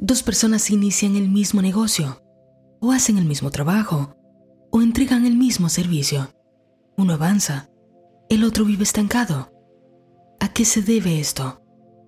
Dos 0.00 0.22
personas 0.22 0.70
inician 0.70 1.16
el 1.16 1.28
mismo 1.28 1.60
negocio, 1.60 2.22
o 2.80 2.92
hacen 2.92 3.18
el 3.18 3.24
mismo 3.24 3.50
trabajo, 3.50 4.14
o 4.70 4.80
entregan 4.80 5.26
el 5.26 5.36
mismo 5.36 5.68
servicio. 5.68 6.30
Uno 6.96 7.14
avanza, 7.14 7.68
el 8.28 8.44
otro 8.44 8.64
vive 8.64 8.84
estancado. 8.84 9.50
¿A 10.38 10.52
qué 10.52 10.64
se 10.64 10.82
debe 10.82 11.18
esto? 11.18 11.60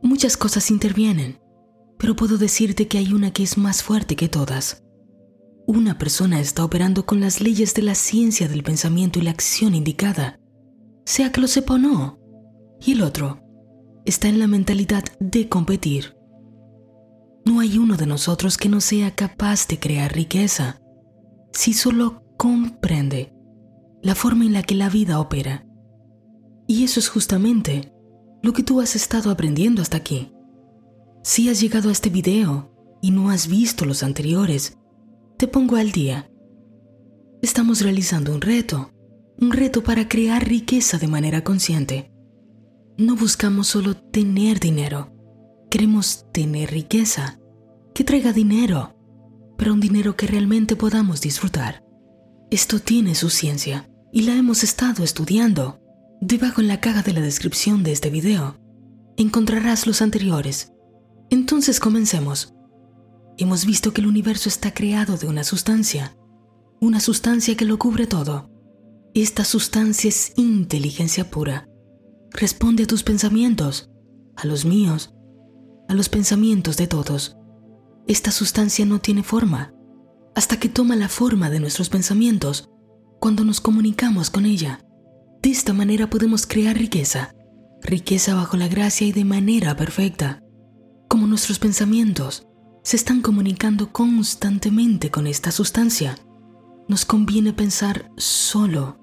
Muchas 0.03 0.37
cosas 0.37 0.71
intervienen, 0.71 1.40
pero 1.98 2.14
puedo 2.14 2.38
decirte 2.38 2.87
que 2.87 2.98
hay 2.98 3.12
una 3.12 3.32
que 3.32 3.43
es 3.43 3.58
más 3.58 3.82
fuerte 3.82 4.14
que 4.14 4.29
todas. 4.29 4.84
Una 5.66 5.98
persona 5.98 6.38
está 6.41 6.64
operando 6.64 7.07
con 7.07 7.20
las 7.20 7.41
leyes 7.41 7.75
de 7.75 7.82
la 7.82 7.96
ciencia 7.96 8.46
del 8.46 8.62
pensamiento 8.62 9.18
y 9.18 9.22
la 9.22 9.32
acción 9.32 9.75
indicada, 9.75 10.38
sea 11.04 11.32
que 11.32 11.41
lo 11.41 11.48
sepa 11.48 11.75
o 11.75 11.79
no, 11.79 12.20
y 12.80 12.93
el 12.93 13.02
otro 13.02 13.43
está 14.04 14.29
en 14.29 14.38
la 14.38 14.46
mentalidad 14.46 15.02
de 15.18 15.48
competir. 15.48 16.20
No 17.51 17.59
hay 17.59 17.79
uno 17.79 17.96
de 17.96 18.07
nosotros 18.07 18.57
que 18.57 18.69
no 18.69 18.80
sea 18.80 19.17
capaz 19.17 19.67
de 19.67 19.81
crear 19.81 20.14
riqueza 20.14 20.81
si 21.53 21.72
solo 21.72 22.22
comprende 22.36 23.35
la 24.04 24.14
forma 24.14 24.45
en 24.45 24.53
la 24.53 24.63
que 24.63 24.77
la 24.77 24.89
vida 24.89 25.18
opera. 25.18 25.67
Y 26.68 26.85
eso 26.85 27.00
es 27.00 27.08
justamente 27.08 27.93
lo 28.41 28.53
que 28.53 28.63
tú 28.63 28.81
has 28.81 28.94
estado 28.94 29.32
aprendiendo 29.32 29.82
hasta 29.82 29.96
aquí. 29.96 30.32
Si 31.25 31.49
has 31.49 31.61
llegado 31.61 31.89
a 31.89 31.93
este 31.93 32.08
video 32.08 32.72
y 33.03 33.11
no 33.11 33.31
has 33.31 33.48
visto 33.48 33.84
los 33.84 34.05
anteriores, 34.05 34.78
te 35.36 35.48
pongo 35.48 35.75
al 35.75 35.91
día. 35.91 36.30
Estamos 37.42 37.80
realizando 37.80 38.33
un 38.33 38.42
reto, 38.42 38.92
un 39.41 39.50
reto 39.50 39.83
para 39.83 40.06
crear 40.06 40.47
riqueza 40.47 40.98
de 40.98 41.08
manera 41.08 41.42
consciente. 41.42 42.12
No 42.97 43.17
buscamos 43.17 43.67
solo 43.67 43.97
tener 43.97 44.61
dinero, 44.61 45.12
queremos 45.69 46.27
tener 46.30 46.70
riqueza, 46.70 47.39
que 47.94 48.05
traiga 48.05 48.33
dinero, 48.33 48.97
pero 49.56 49.75
un 49.75 49.80
dinero 49.80 50.17
que 50.17 50.27
realmente 50.27 50.77
podamos 50.77 51.20
disfrutar. 51.20 51.84
Esto 52.50 52.80
tiene 52.80 53.14
su 53.14 53.30
ciencia 53.30 53.88
y 54.12 54.22
la 54.22 54.34
hemos 54.34 54.64
estado 54.64 55.05
estudiando. 55.05 55.80
Debajo 56.20 56.61
en 56.61 56.68
la 56.68 56.80
caja 56.80 57.02
de 57.02 57.12
la 57.12 57.20
descripción 57.20 57.83
de 57.83 57.92
este 57.92 58.11
video 58.11 58.56
encontrarás 59.16 59.86
los 59.86 60.02
anteriores. 60.02 60.72
Entonces 61.28 61.78
comencemos. 61.78 62.55
Hemos 63.36 63.66
visto 63.66 63.92
que 63.92 64.00
el 64.00 64.06
universo 64.06 64.48
está 64.48 64.72
creado 64.74 65.16
de 65.16 65.27
una 65.27 65.44
sustancia, 65.44 66.16
una 66.80 67.00
sustancia 67.00 67.56
que 67.56 67.64
lo 67.64 67.78
cubre 67.78 68.06
todo. 68.06 68.50
Esta 69.14 69.44
sustancia 69.44 70.08
es 70.08 70.33
inteligencia 70.36 71.30
pura. 71.30 71.68
Responde 72.33 72.84
a 72.84 72.86
tus 72.86 73.02
pensamientos, 73.02 73.91
a 74.36 74.46
los 74.46 74.64
míos, 74.64 75.12
a 75.88 75.94
los 75.94 76.08
pensamientos 76.08 76.77
de 76.77 76.86
todos. 76.86 77.36
Esta 78.11 78.33
sustancia 78.33 78.84
no 78.86 78.98
tiene 78.98 79.22
forma 79.22 79.72
hasta 80.34 80.58
que 80.58 80.69
toma 80.69 80.97
la 80.97 81.08
forma 81.08 81.48
de 81.48 81.61
nuestros 81.61 81.89
pensamientos 81.89 82.69
cuando 83.20 83.44
nos 83.44 83.61
comunicamos 83.61 84.30
con 84.30 84.47
ella. 84.47 84.84
De 85.41 85.50
esta 85.50 85.72
manera 85.72 86.11
podemos 86.11 86.44
crear 86.44 86.77
riqueza, 86.77 87.36
riqueza 87.80 88.34
bajo 88.34 88.56
la 88.56 88.67
gracia 88.67 89.06
y 89.06 89.12
de 89.12 89.25
manera 89.25 89.77
perfecta. 89.77 90.42
Como 91.08 91.28
nuestros 91.28 91.61
pensamientos 91.61 92.48
se 92.83 92.97
están 92.97 93.22
comunicando 93.22 93.92
constantemente 93.92 95.12
con 95.12 95.28
esta 95.28 95.52
sustancia, 95.52 96.19
nos 96.89 97.05
conviene 97.05 97.52
pensar 97.52 98.11
solo, 98.17 98.98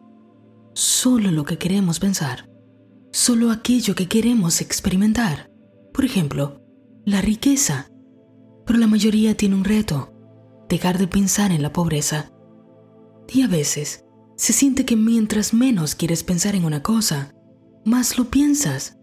solo 0.74 1.32
lo 1.32 1.46
que 1.46 1.58
queremos 1.58 2.02
pensar, 2.02 2.50
solo 3.14 3.52
aquello 3.52 3.96
que 3.96 4.10
queremos 4.10 4.60
experimentar. 4.60 5.50
Por 5.94 6.04
ejemplo, 6.04 6.62
la 7.06 7.22
riqueza. 7.22 7.90
Pero 8.68 8.78
la 8.78 8.88
mayoría 8.88 9.36
tiene 9.36 9.56
un 9.56 9.64
reto, 9.64 10.14
dejar 10.70 11.00
de 11.00 11.08
pensar 11.08 11.52
en 11.52 11.64
la 11.64 11.74
pobreza. 11.74 12.32
Y 13.34 13.42
a 13.42 13.48
veces 13.48 14.06
se 14.36 14.54
siente 14.54 14.86
que 14.86 14.96
mientras 14.96 15.54
menos 15.54 15.96
quieres 15.96 16.24
pensar 16.24 16.54
en 16.54 16.66
una 16.66 16.84
cosa, 16.84 17.34
más 17.86 18.18
lo 18.18 18.26
piensas. 18.26 18.98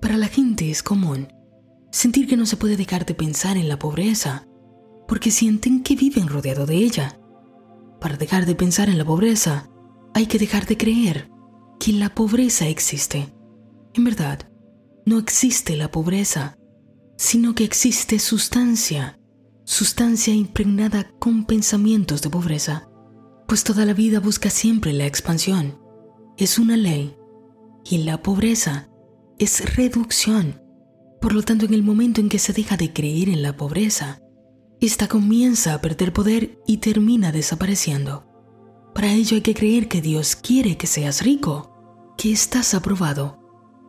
Para 0.00 0.16
la 0.16 0.28
gente 0.28 0.70
es 0.70 0.82
común 0.82 1.28
sentir 1.90 2.26
que 2.26 2.38
no 2.38 2.46
se 2.46 2.56
puede 2.56 2.76
dejar 2.76 3.04
de 3.04 3.14
pensar 3.14 3.56
en 3.56 3.68
la 3.68 3.78
pobreza, 3.78 4.46
porque 5.06 5.30
sienten 5.30 5.82
que 5.82 5.94
viven 5.94 6.26
rodeado 6.26 6.64
de 6.64 6.76
ella. 6.76 7.20
Para 8.00 8.16
dejar 8.16 8.46
de 8.46 8.54
pensar 8.54 8.88
en 8.88 8.96
la 8.96 9.04
pobreza, 9.04 9.68
hay 10.14 10.26
que 10.26 10.38
dejar 10.38 10.66
de 10.66 10.78
creer 10.78 11.30
que 11.78 11.92
la 11.92 12.14
pobreza 12.14 12.66
existe. 12.66 13.32
En 13.92 14.04
verdad, 14.04 14.48
no 15.04 15.18
existe 15.18 15.76
la 15.76 15.90
pobreza, 15.90 16.56
sino 17.22 17.54
que 17.54 17.64
existe 17.64 18.18
sustancia, 18.18 19.18
sustancia 19.64 20.34
impregnada 20.34 21.10
con 21.18 21.44
pensamientos 21.44 22.22
de 22.22 22.30
pobreza 22.30 22.88
pues 23.52 23.64
toda 23.64 23.84
la 23.84 23.92
vida 23.92 24.18
busca 24.18 24.48
siempre 24.48 24.94
la 24.94 25.04
expansión. 25.04 25.78
Es 26.38 26.58
una 26.58 26.74
ley. 26.74 27.14
Y 27.84 27.98
la 27.98 28.22
pobreza 28.22 28.88
es 29.38 29.76
reducción. 29.76 30.62
Por 31.20 31.34
lo 31.34 31.42
tanto, 31.42 31.66
en 31.66 31.74
el 31.74 31.82
momento 31.82 32.22
en 32.22 32.30
que 32.30 32.38
se 32.38 32.54
deja 32.54 32.78
de 32.78 32.94
creer 32.94 33.28
en 33.28 33.42
la 33.42 33.54
pobreza, 33.54 34.22
esta 34.80 35.06
comienza 35.06 35.74
a 35.74 35.82
perder 35.82 36.14
poder 36.14 36.62
y 36.66 36.78
termina 36.78 37.30
desapareciendo. 37.30 38.24
Para 38.94 39.12
ello 39.12 39.34
hay 39.34 39.42
que 39.42 39.54
creer 39.54 39.86
que 39.86 40.00
Dios 40.00 40.34
quiere 40.34 40.78
que 40.78 40.86
seas 40.86 41.20
rico, 41.22 42.14
que 42.16 42.32
estás 42.32 42.72
aprobado, 42.72 43.38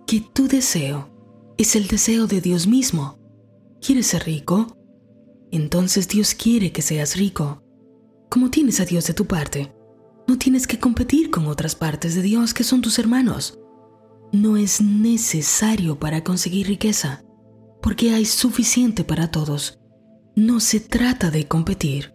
que 0.05 0.19
tu 0.19 0.49
deseo 0.49 1.09
es 1.57 1.77
el 1.77 1.87
deseo 1.87 2.27
de 2.27 2.41
Dios 2.41 2.67
mismo. 2.67 3.17
¿Quieres 3.85 4.07
ser 4.07 4.23
rico? 4.23 4.77
Entonces 5.51 6.07
Dios 6.07 6.35
quiere 6.35 6.71
que 6.71 6.81
seas 6.81 7.17
rico. 7.17 7.61
Como 8.29 8.49
tienes 8.49 8.79
a 8.79 8.85
Dios 8.85 9.05
de 9.07 9.13
tu 9.13 9.25
parte, 9.25 9.75
no 10.25 10.37
tienes 10.37 10.67
que 10.67 10.79
competir 10.79 11.29
con 11.29 11.47
otras 11.47 11.75
partes 11.75 12.15
de 12.15 12.21
Dios 12.21 12.53
que 12.53 12.63
son 12.63 12.81
tus 12.81 12.97
hermanos. 12.97 13.59
No 14.31 14.55
es 14.55 14.79
necesario 14.79 15.99
para 15.99 16.23
conseguir 16.23 16.67
riqueza, 16.67 17.25
porque 17.81 18.11
hay 18.11 18.23
suficiente 18.23 19.03
para 19.03 19.31
todos. 19.31 19.81
No 20.33 20.61
se 20.61 20.79
trata 20.79 21.29
de 21.29 21.49
competir, 21.49 22.13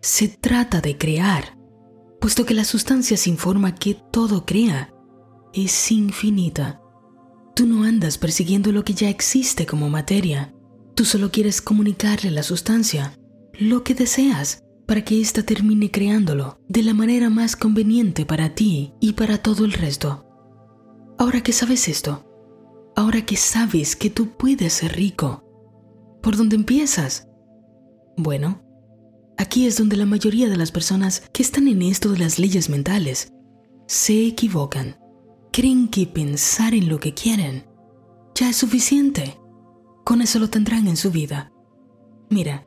se 0.00 0.28
trata 0.28 0.80
de 0.80 0.96
crear, 0.96 1.58
puesto 2.18 2.46
que 2.46 2.54
la 2.54 2.64
sustancia 2.64 3.18
sin 3.18 3.36
forma 3.36 3.74
que 3.74 3.98
todo 4.10 4.46
crea 4.46 4.90
es 5.52 5.92
infinita. 5.92 6.80
Tú 7.54 7.66
no 7.66 7.84
andas 7.84 8.16
persiguiendo 8.16 8.72
lo 8.72 8.84
que 8.84 8.94
ya 8.94 9.10
existe 9.10 9.66
como 9.66 9.90
materia, 9.90 10.54
tú 10.94 11.04
solo 11.04 11.30
quieres 11.30 11.60
comunicarle 11.60 12.28
a 12.30 12.32
la 12.32 12.42
sustancia 12.42 13.18
lo 13.58 13.84
que 13.84 13.94
deseas 13.94 14.62
para 14.86 15.04
que 15.04 15.20
ésta 15.20 15.42
termine 15.42 15.90
creándolo 15.90 16.58
de 16.68 16.82
la 16.82 16.94
manera 16.94 17.30
más 17.30 17.56
conveniente 17.56 18.26
para 18.26 18.54
ti 18.54 18.92
y 19.00 19.12
para 19.14 19.38
todo 19.38 19.64
el 19.64 19.72
resto. 19.72 20.26
Ahora 21.18 21.42
que 21.42 21.52
sabes 21.52 21.88
esto, 21.88 22.24
ahora 22.96 23.24
que 23.24 23.36
sabes 23.36 23.96
que 23.96 24.10
tú 24.10 24.36
puedes 24.36 24.72
ser 24.72 24.94
rico, 24.96 25.42
¿por 26.22 26.36
dónde 26.36 26.56
empiezas? 26.56 27.28
Bueno, 28.16 28.62
aquí 29.38 29.66
es 29.66 29.78
donde 29.78 29.96
la 29.96 30.06
mayoría 30.06 30.48
de 30.48 30.56
las 30.56 30.72
personas 30.72 31.22
que 31.32 31.42
están 31.42 31.68
en 31.68 31.82
esto 31.82 32.10
de 32.10 32.18
las 32.18 32.38
leyes 32.38 32.68
mentales 32.68 33.28
se 33.86 34.26
equivocan. 34.26 34.96
Creen 35.52 35.88
que 35.88 36.06
pensar 36.06 36.74
en 36.74 36.88
lo 36.88 36.98
que 36.98 37.14
quieren 37.14 37.64
ya 38.34 38.50
es 38.50 38.56
suficiente. 38.56 39.38
Con 40.04 40.22
eso 40.22 40.38
lo 40.38 40.50
tendrán 40.50 40.86
en 40.86 40.96
su 40.96 41.10
vida. 41.10 41.50
Mira, 42.30 42.66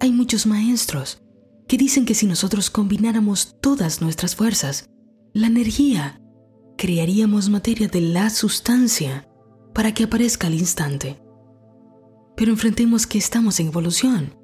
hay 0.00 0.12
muchos 0.12 0.46
maestros 0.46 1.22
que 1.66 1.76
dicen 1.76 2.06
que 2.06 2.14
si 2.14 2.26
nosotros 2.26 2.70
combináramos 2.70 3.56
todas 3.60 4.00
nuestras 4.00 4.36
fuerzas, 4.36 4.88
la 5.34 5.48
energía, 5.48 6.20
crearíamos 6.76 7.50
materia 7.50 7.88
de 7.88 8.00
la 8.00 8.30
sustancia 8.30 9.28
para 9.74 9.92
que 9.92 10.04
aparezca 10.04 10.46
al 10.46 10.54
instante. 10.54 11.20
Pero 12.36 12.52
enfrentemos 12.52 13.06
que 13.06 13.18
estamos 13.18 13.60
en 13.60 13.68
evolución 13.68 14.36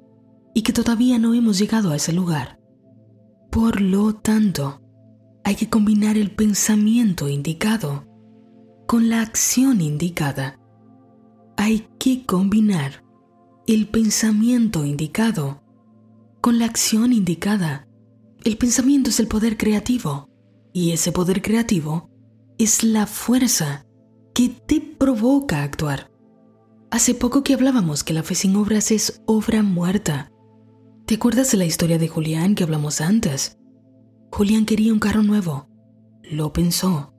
y 0.53 0.61
que 0.61 0.73
todavía 0.73 1.17
no 1.17 1.33
hemos 1.33 1.57
llegado 1.57 1.91
a 1.91 1.95
ese 1.95 2.13
lugar. 2.13 2.59
Por 3.51 3.81
lo 3.81 4.15
tanto, 4.15 4.81
hay 5.43 5.55
que 5.55 5.69
combinar 5.69 6.17
el 6.17 6.31
pensamiento 6.31 7.29
indicado 7.29 8.05
con 8.87 9.09
la 9.09 9.21
acción 9.21 9.79
indicada. 9.79 10.59
Hay 11.57 11.87
que 11.99 12.25
combinar 12.25 13.03
el 13.67 13.87
pensamiento 13.87 14.85
indicado 14.85 15.63
con 16.41 16.59
la 16.59 16.65
acción 16.65 17.13
indicada. 17.13 17.87
El 18.43 18.57
pensamiento 18.57 19.09
es 19.09 19.19
el 19.19 19.27
poder 19.27 19.57
creativo 19.57 20.29
y 20.73 20.91
ese 20.91 21.11
poder 21.11 21.41
creativo 21.41 22.09
es 22.59 22.83
la 22.83 23.07
fuerza 23.07 23.85
que 24.33 24.49
te 24.49 24.81
provoca 24.81 25.63
actuar. 25.63 26.11
Hace 26.91 27.15
poco 27.15 27.43
que 27.43 27.53
hablábamos 27.53 28.03
que 28.03 28.13
la 28.13 28.23
fe 28.23 28.35
sin 28.35 28.55
obras 28.55 28.91
es 28.91 29.23
obra 29.25 29.63
muerta. 29.63 30.31
¿Te 31.05 31.15
acuerdas 31.15 31.51
de 31.51 31.57
la 31.57 31.65
historia 31.65 31.97
de 31.97 32.07
Julián 32.07 32.53
que 32.55 32.63
hablamos 32.63 33.01
antes? 33.01 33.57
Julián 34.31 34.65
quería 34.65 34.93
un 34.93 34.99
carro 34.99 35.23
nuevo. 35.23 35.67
Lo 36.23 36.53
pensó, 36.53 37.13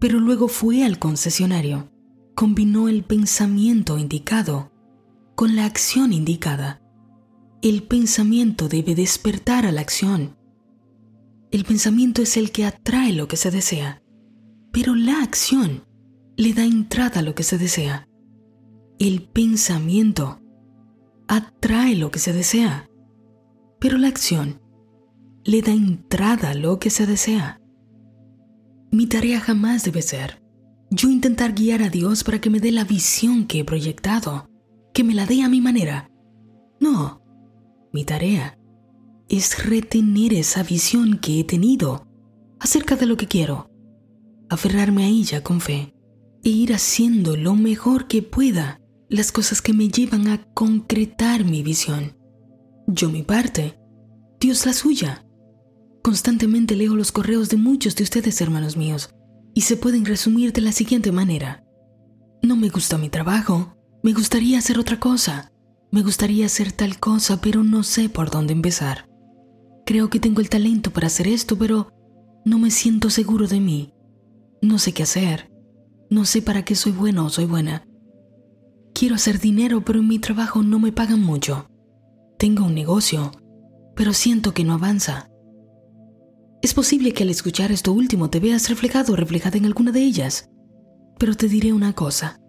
pero 0.00 0.18
luego 0.18 0.48
fue 0.48 0.84
al 0.84 0.98
concesionario. 0.98 1.91
Combinó 2.34 2.88
el 2.88 3.04
pensamiento 3.04 3.98
indicado 3.98 4.72
con 5.34 5.54
la 5.54 5.64
acción 5.64 6.12
indicada. 6.12 6.82
El 7.62 7.82
pensamiento 7.84 8.68
debe 8.68 8.94
despertar 8.94 9.66
a 9.66 9.72
la 9.72 9.82
acción. 9.82 10.36
El 11.50 11.64
pensamiento 11.64 12.22
es 12.22 12.36
el 12.36 12.50
que 12.50 12.64
atrae 12.64 13.12
lo 13.12 13.28
que 13.28 13.36
se 13.36 13.50
desea, 13.50 14.02
pero 14.72 14.94
la 14.94 15.22
acción 15.22 15.84
le 16.36 16.54
da 16.54 16.64
entrada 16.64 17.20
a 17.20 17.22
lo 17.22 17.34
que 17.34 17.42
se 17.42 17.58
desea. 17.58 18.08
El 18.98 19.22
pensamiento 19.22 20.40
atrae 21.28 21.94
lo 21.96 22.10
que 22.10 22.18
se 22.18 22.32
desea, 22.32 22.88
pero 23.78 23.98
la 23.98 24.08
acción 24.08 24.60
le 25.44 25.60
da 25.60 25.72
entrada 25.72 26.50
a 26.50 26.54
lo 26.54 26.78
que 26.78 26.90
se 26.90 27.06
desea. 27.06 27.60
Mi 28.90 29.06
tarea 29.06 29.40
jamás 29.40 29.84
debe 29.84 30.02
ser 30.02 30.41
yo 30.94 31.08
intentar 31.08 31.54
guiar 31.54 31.82
a 31.82 31.88
Dios 31.88 32.22
para 32.22 32.38
que 32.38 32.50
me 32.50 32.60
dé 32.60 32.70
la 32.70 32.84
visión 32.84 33.46
que 33.46 33.60
he 33.60 33.64
proyectado, 33.64 34.50
que 34.92 35.02
me 35.02 35.14
la 35.14 35.24
dé 35.24 35.42
a 35.42 35.48
mi 35.48 35.62
manera. 35.62 36.10
No, 36.80 37.22
mi 37.94 38.04
tarea 38.04 38.58
es 39.26 39.64
retener 39.64 40.34
esa 40.34 40.62
visión 40.62 41.18
que 41.18 41.40
he 41.40 41.44
tenido 41.44 42.06
acerca 42.60 42.94
de 42.96 43.06
lo 43.06 43.16
que 43.16 43.26
quiero, 43.26 43.70
aferrarme 44.50 45.04
a 45.04 45.08
ella 45.08 45.42
con 45.42 45.62
fe 45.62 45.94
e 46.44 46.50
ir 46.50 46.74
haciendo 46.74 47.36
lo 47.36 47.54
mejor 47.54 48.06
que 48.06 48.22
pueda 48.22 48.78
las 49.08 49.32
cosas 49.32 49.62
que 49.62 49.72
me 49.72 49.88
llevan 49.88 50.28
a 50.28 50.44
concretar 50.52 51.44
mi 51.44 51.62
visión. 51.62 52.18
Yo 52.86 53.08
mi 53.08 53.22
parte, 53.22 53.78
Dios 54.40 54.66
la 54.66 54.74
suya. 54.74 55.24
Constantemente 56.02 56.76
leo 56.76 56.96
los 56.96 57.12
correos 57.12 57.48
de 57.48 57.56
muchos 57.56 57.96
de 57.96 58.04
ustedes, 58.04 58.40
hermanos 58.42 58.76
míos, 58.76 59.14
y 59.54 59.62
se 59.62 59.76
pueden 59.76 60.04
resumir 60.04 60.52
de 60.52 60.60
la 60.60 60.72
siguiente 60.72 61.12
manera. 61.12 61.64
No 62.42 62.56
me 62.56 62.68
gusta 62.68 62.98
mi 62.98 63.08
trabajo, 63.08 63.76
me 64.02 64.12
gustaría 64.12 64.58
hacer 64.58 64.78
otra 64.78 64.98
cosa, 64.98 65.52
me 65.90 66.02
gustaría 66.02 66.46
hacer 66.46 66.72
tal 66.72 66.98
cosa, 66.98 67.40
pero 67.40 67.62
no 67.62 67.82
sé 67.82 68.08
por 68.08 68.30
dónde 68.30 68.52
empezar. 68.52 69.08
Creo 69.84 70.10
que 70.10 70.20
tengo 70.20 70.40
el 70.40 70.48
talento 70.48 70.90
para 70.90 71.08
hacer 71.08 71.28
esto, 71.28 71.56
pero 71.56 71.88
no 72.44 72.58
me 72.58 72.70
siento 72.70 73.10
seguro 73.10 73.46
de 73.46 73.60
mí. 73.60 73.92
No 74.60 74.78
sé 74.78 74.92
qué 74.92 75.02
hacer, 75.02 75.52
no 76.08 76.24
sé 76.24 76.42
para 76.42 76.64
qué 76.64 76.74
soy 76.74 76.92
bueno 76.92 77.26
o 77.26 77.30
soy 77.30 77.46
buena. 77.46 77.84
Quiero 78.94 79.14
hacer 79.14 79.40
dinero, 79.40 79.84
pero 79.84 80.00
en 80.00 80.08
mi 80.08 80.18
trabajo 80.18 80.62
no 80.62 80.78
me 80.78 80.92
pagan 80.92 81.20
mucho. 81.20 81.66
Tengo 82.38 82.64
un 82.64 82.74
negocio, 82.74 83.32
pero 83.94 84.12
siento 84.12 84.52
que 84.54 84.64
no 84.64 84.74
avanza. 84.74 85.31
Es 86.62 86.74
posible 86.74 87.12
que 87.12 87.24
al 87.24 87.30
escuchar 87.30 87.72
esto 87.72 87.92
último 87.92 88.30
te 88.30 88.38
veas 88.38 88.70
reflejado 88.70 89.14
o 89.14 89.16
reflejada 89.16 89.58
en 89.58 89.66
alguna 89.66 89.90
de 89.90 90.00
ellas, 90.00 90.48
pero 91.18 91.34
te 91.34 91.48
diré 91.48 91.72
una 91.72 91.92
cosa. 91.92 92.40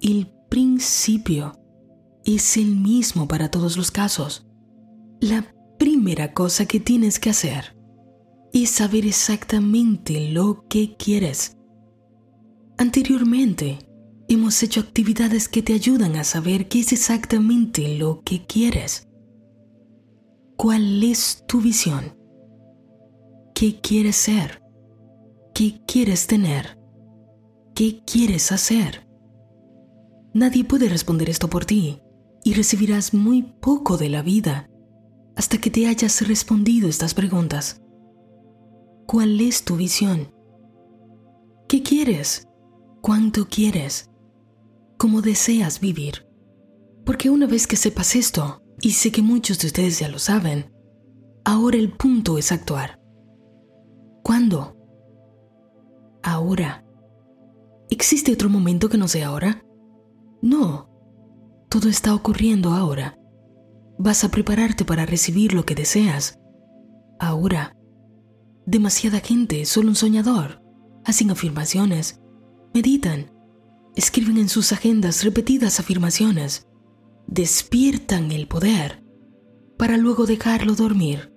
El 0.00 0.32
principio 0.48 1.52
es 2.24 2.56
el 2.56 2.76
mismo 2.76 3.26
para 3.26 3.50
todos 3.50 3.76
los 3.76 3.90
casos. 3.90 4.46
La 5.20 5.52
primera 5.80 6.32
cosa 6.32 6.66
que 6.66 6.78
tienes 6.78 7.18
que 7.18 7.30
hacer 7.30 7.76
es 8.52 8.70
saber 8.70 9.04
exactamente 9.04 10.30
lo 10.30 10.64
que 10.68 10.96
quieres. 10.96 11.56
Anteriormente, 12.78 13.78
hemos 14.28 14.62
hecho 14.62 14.80
actividades 14.80 15.48
que 15.48 15.62
te 15.62 15.74
ayudan 15.74 16.14
a 16.14 16.22
saber 16.22 16.68
qué 16.68 16.80
es 16.80 16.92
exactamente 16.92 17.98
lo 17.98 18.22
que 18.22 18.46
quieres. 18.46 19.08
¿Cuál 20.56 21.02
es 21.02 21.42
tu 21.48 21.60
visión? 21.60 22.19
¿Qué 23.60 23.78
quieres 23.78 24.16
ser? 24.16 24.62
¿Qué 25.52 25.82
quieres 25.86 26.26
tener? 26.26 26.78
¿Qué 27.74 28.02
quieres 28.06 28.52
hacer? 28.52 29.06
Nadie 30.32 30.64
puede 30.64 30.88
responder 30.88 31.28
esto 31.28 31.50
por 31.50 31.66
ti 31.66 32.00
y 32.42 32.54
recibirás 32.54 33.12
muy 33.12 33.42
poco 33.60 33.98
de 33.98 34.08
la 34.08 34.22
vida 34.22 34.70
hasta 35.36 35.58
que 35.58 35.68
te 35.68 35.86
hayas 35.86 36.26
respondido 36.26 36.88
estas 36.88 37.12
preguntas. 37.12 37.82
¿Cuál 39.06 39.38
es 39.42 39.62
tu 39.62 39.76
visión? 39.76 40.32
¿Qué 41.68 41.82
quieres? 41.82 42.48
¿Cuánto 43.02 43.46
quieres? 43.46 44.08
¿Cómo 44.96 45.20
deseas 45.20 45.80
vivir? 45.80 46.26
Porque 47.04 47.28
una 47.28 47.46
vez 47.46 47.66
que 47.66 47.76
sepas 47.76 48.16
esto, 48.16 48.62
y 48.80 48.92
sé 48.92 49.12
que 49.12 49.20
muchos 49.20 49.58
de 49.58 49.66
ustedes 49.66 49.98
ya 49.98 50.08
lo 50.08 50.18
saben, 50.18 50.72
ahora 51.44 51.76
el 51.76 51.92
punto 51.92 52.38
es 52.38 52.52
actuar. 52.52 52.99
¿Cuándo? 54.22 54.76
Ahora. 56.22 56.84
¿Existe 57.90 58.32
otro 58.32 58.48
momento 58.48 58.88
que 58.88 58.98
no 58.98 59.08
sea 59.08 59.28
ahora? 59.28 59.64
No. 60.42 60.88
Todo 61.68 61.88
está 61.88 62.14
ocurriendo 62.14 62.70
ahora. 62.72 63.18
Vas 63.98 64.24
a 64.24 64.30
prepararte 64.30 64.84
para 64.84 65.06
recibir 65.06 65.52
lo 65.52 65.64
que 65.64 65.74
deseas. 65.74 66.38
Ahora. 67.18 67.76
Demasiada 68.66 69.20
gente, 69.20 69.64
solo 69.64 69.88
un 69.88 69.96
soñador. 69.96 70.62
Hacen 71.04 71.30
afirmaciones. 71.30 72.20
Meditan. 72.74 73.32
Escriben 73.96 74.38
en 74.38 74.48
sus 74.48 74.72
agendas 74.72 75.24
repetidas 75.24 75.80
afirmaciones 75.80 76.66
despiertan 77.30 78.32
el 78.32 78.48
poder 78.48 79.04
para 79.78 79.96
luego 79.96 80.26
dejarlo 80.26 80.74
dormir. 80.74 81.32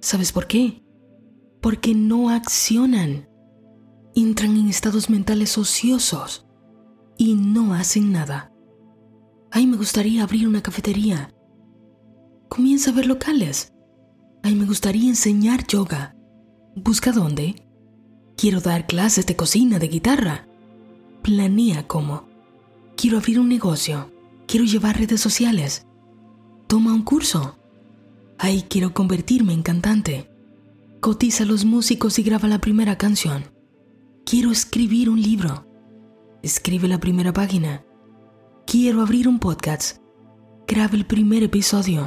¿Sabes 0.00 0.32
por 0.32 0.46
qué? 0.48 0.82
Porque 1.62 1.94
no 1.94 2.28
accionan. 2.28 3.28
Entran 4.14 4.56
en 4.58 4.68
estados 4.68 5.08
mentales 5.08 5.56
ociosos 5.56 6.44
y 7.16 7.34
no 7.34 7.72
hacen 7.72 8.12
nada. 8.12 8.52
Ay, 9.50 9.66
me 9.66 9.76
gustaría 9.76 10.24
abrir 10.24 10.48
una 10.48 10.60
cafetería. 10.60 11.32
Comienza 12.48 12.90
a 12.90 12.94
ver 12.94 13.06
locales. 13.06 13.72
Ay, 14.42 14.56
me 14.56 14.66
gustaría 14.66 15.08
enseñar 15.08 15.66
yoga. 15.66 16.16
Busca 16.74 17.12
dónde. 17.12 17.66
Quiero 18.36 18.60
dar 18.60 18.86
clases 18.86 19.24
de 19.26 19.36
cocina, 19.36 19.78
de 19.78 19.86
guitarra. 19.88 20.48
Planea 21.22 21.86
cómo. 21.86 22.24
Quiero 22.96 23.18
abrir 23.18 23.38
un 23.38 23.48
negocio. 23.48 24.10
Quiero 24.48 24.64
llevar 24.64 24.98
redes 24.98 25.20
sociales. 25.20 25.86
Toma 26.66 26.92
un 26.92 27.02
curso. 27.02 27.56
Ay, 28.36 28.64
quiero 28.68 28.92
convertirme 28.92 29.52
en 29.52 29.62
cantante. 29.62 30.31
Cotiza 31.02 31.42
a 31.42 31.46
los 31.46 31.64
músicos 31.64 32.20
y 32.20 32.22
graba 32.22 32.46
la 32.46 32.60
primera 32.60 32.96
canción. 32.96 33.50
Quiero 34.24 34.52
escribir 34.52 35.10
un 35.10 35.20
libro. 35.20 35.66
Escribe 36.44 36.86
la 36.86 37.00
primera 37.00 37.32
página. 37.32 37.84
Quiero 38.68 39.02
abrir 39.02 39.26
un 39.26 39.40
podcast. 39.40 39.98
Graba 40.64 40.94
el 40.94 41.04
primer 41.04 41.42
episodio. 41.42 42.06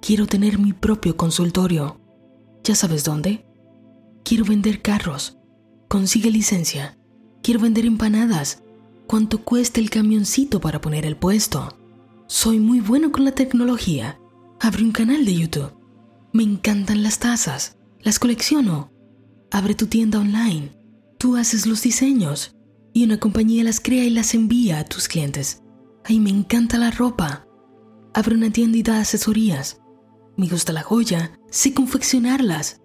Quiero 0.00 0.26
tener 0.26 0.58
mi 0.58 0.72
propio 0.72 1.16
consultorio. 1.16 2.00
¿Ya 2.64 2.74
sabes 2.74 3.04
dónde? 3.04 3.46
Quiero 4.24 4.44
vender 4.46 4.82
carros. 4.82 5.38
Consigue 5.86 6.32
licencia. 6.32 6.98
Quiero 7.40 7.60
vender 7.60 7.86
empanadas 7.86 8.64
cuánto 9.06 9.44
cuesta 9.44 9.78
el 9.78 9.90
camioncito 9.90 10.60
para 10.60 10.80
poner 10.80 11.06
el 11.06 11.16
puesto. 11.16 11.68
Soy 12.26 12.58
muy 12.58 12.80
bueno 12.80 13.12
con 13.12 13.24
la 13.24 13.30
tecnología. 13.36 14.18
Abre 14.58 14.82
un 14.82 14.90
canal 14.90 15.24
de 15.24 15.36
YouTube. 15.36 15.72
Me 16.32 16.42
encantan 16.42 17.04
las 17.04 17.20
tazas. 17.20 17.76
Las 18.04 18.18
colecciono. 18.18 18.90
Abre 19.52 19.76
tu 19.76 19.86
tienda 19.86 20.18
online. 20.18 20.72
Tú 21.18 21.36
haces 21.36 21.66
los 21.66 21.82
diseños. 21.82 22.56
Y 22.92 23.04
una 23.04 23.20
compañía 23.20 23.62
las 23.62 23.78
crea 23.78 24.04
y 24.04 24.10
las 24.10 24.34
envía 24.34 24.80
a 24.80 24.84
tus 24.84 25.06
clientes. 25.06 25.62
Ay, 26.04 26.18
me 26.18 26.30
encanta 26.30 26.78
la 26.78 26.90
ropa. 26.90 27.46
Abre 28.12 28.34
una 28.34 28.50
tienda 28.50 28.76
y 28.76 28.82
da 28.82 28.98
asesorías. 28.98 29.80
Me 30.36 30.48
gusta 30.48 30.72
la 30.72 30.82
joya. 30.82 31.38
Sé 31.48 31.74
confeccionarlas. 31.74 32.80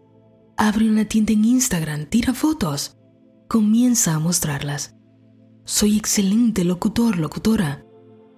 Abre 0.56 0.88
una 0.88 1.06
tienda 1.06 1.34
en 1.34 1.46
Instagram. 1.46 2.06
Tira 2.06 2.36
fotos. 2.36 2.96
Comienza 3.48 4.14
a 4.14 4.20
mostrarlas. 4.20 4.96
Soy 5.66 5.98
excelente 5.98 6.64
locutor, 6.64 7.18
locutora. 7.18 7.84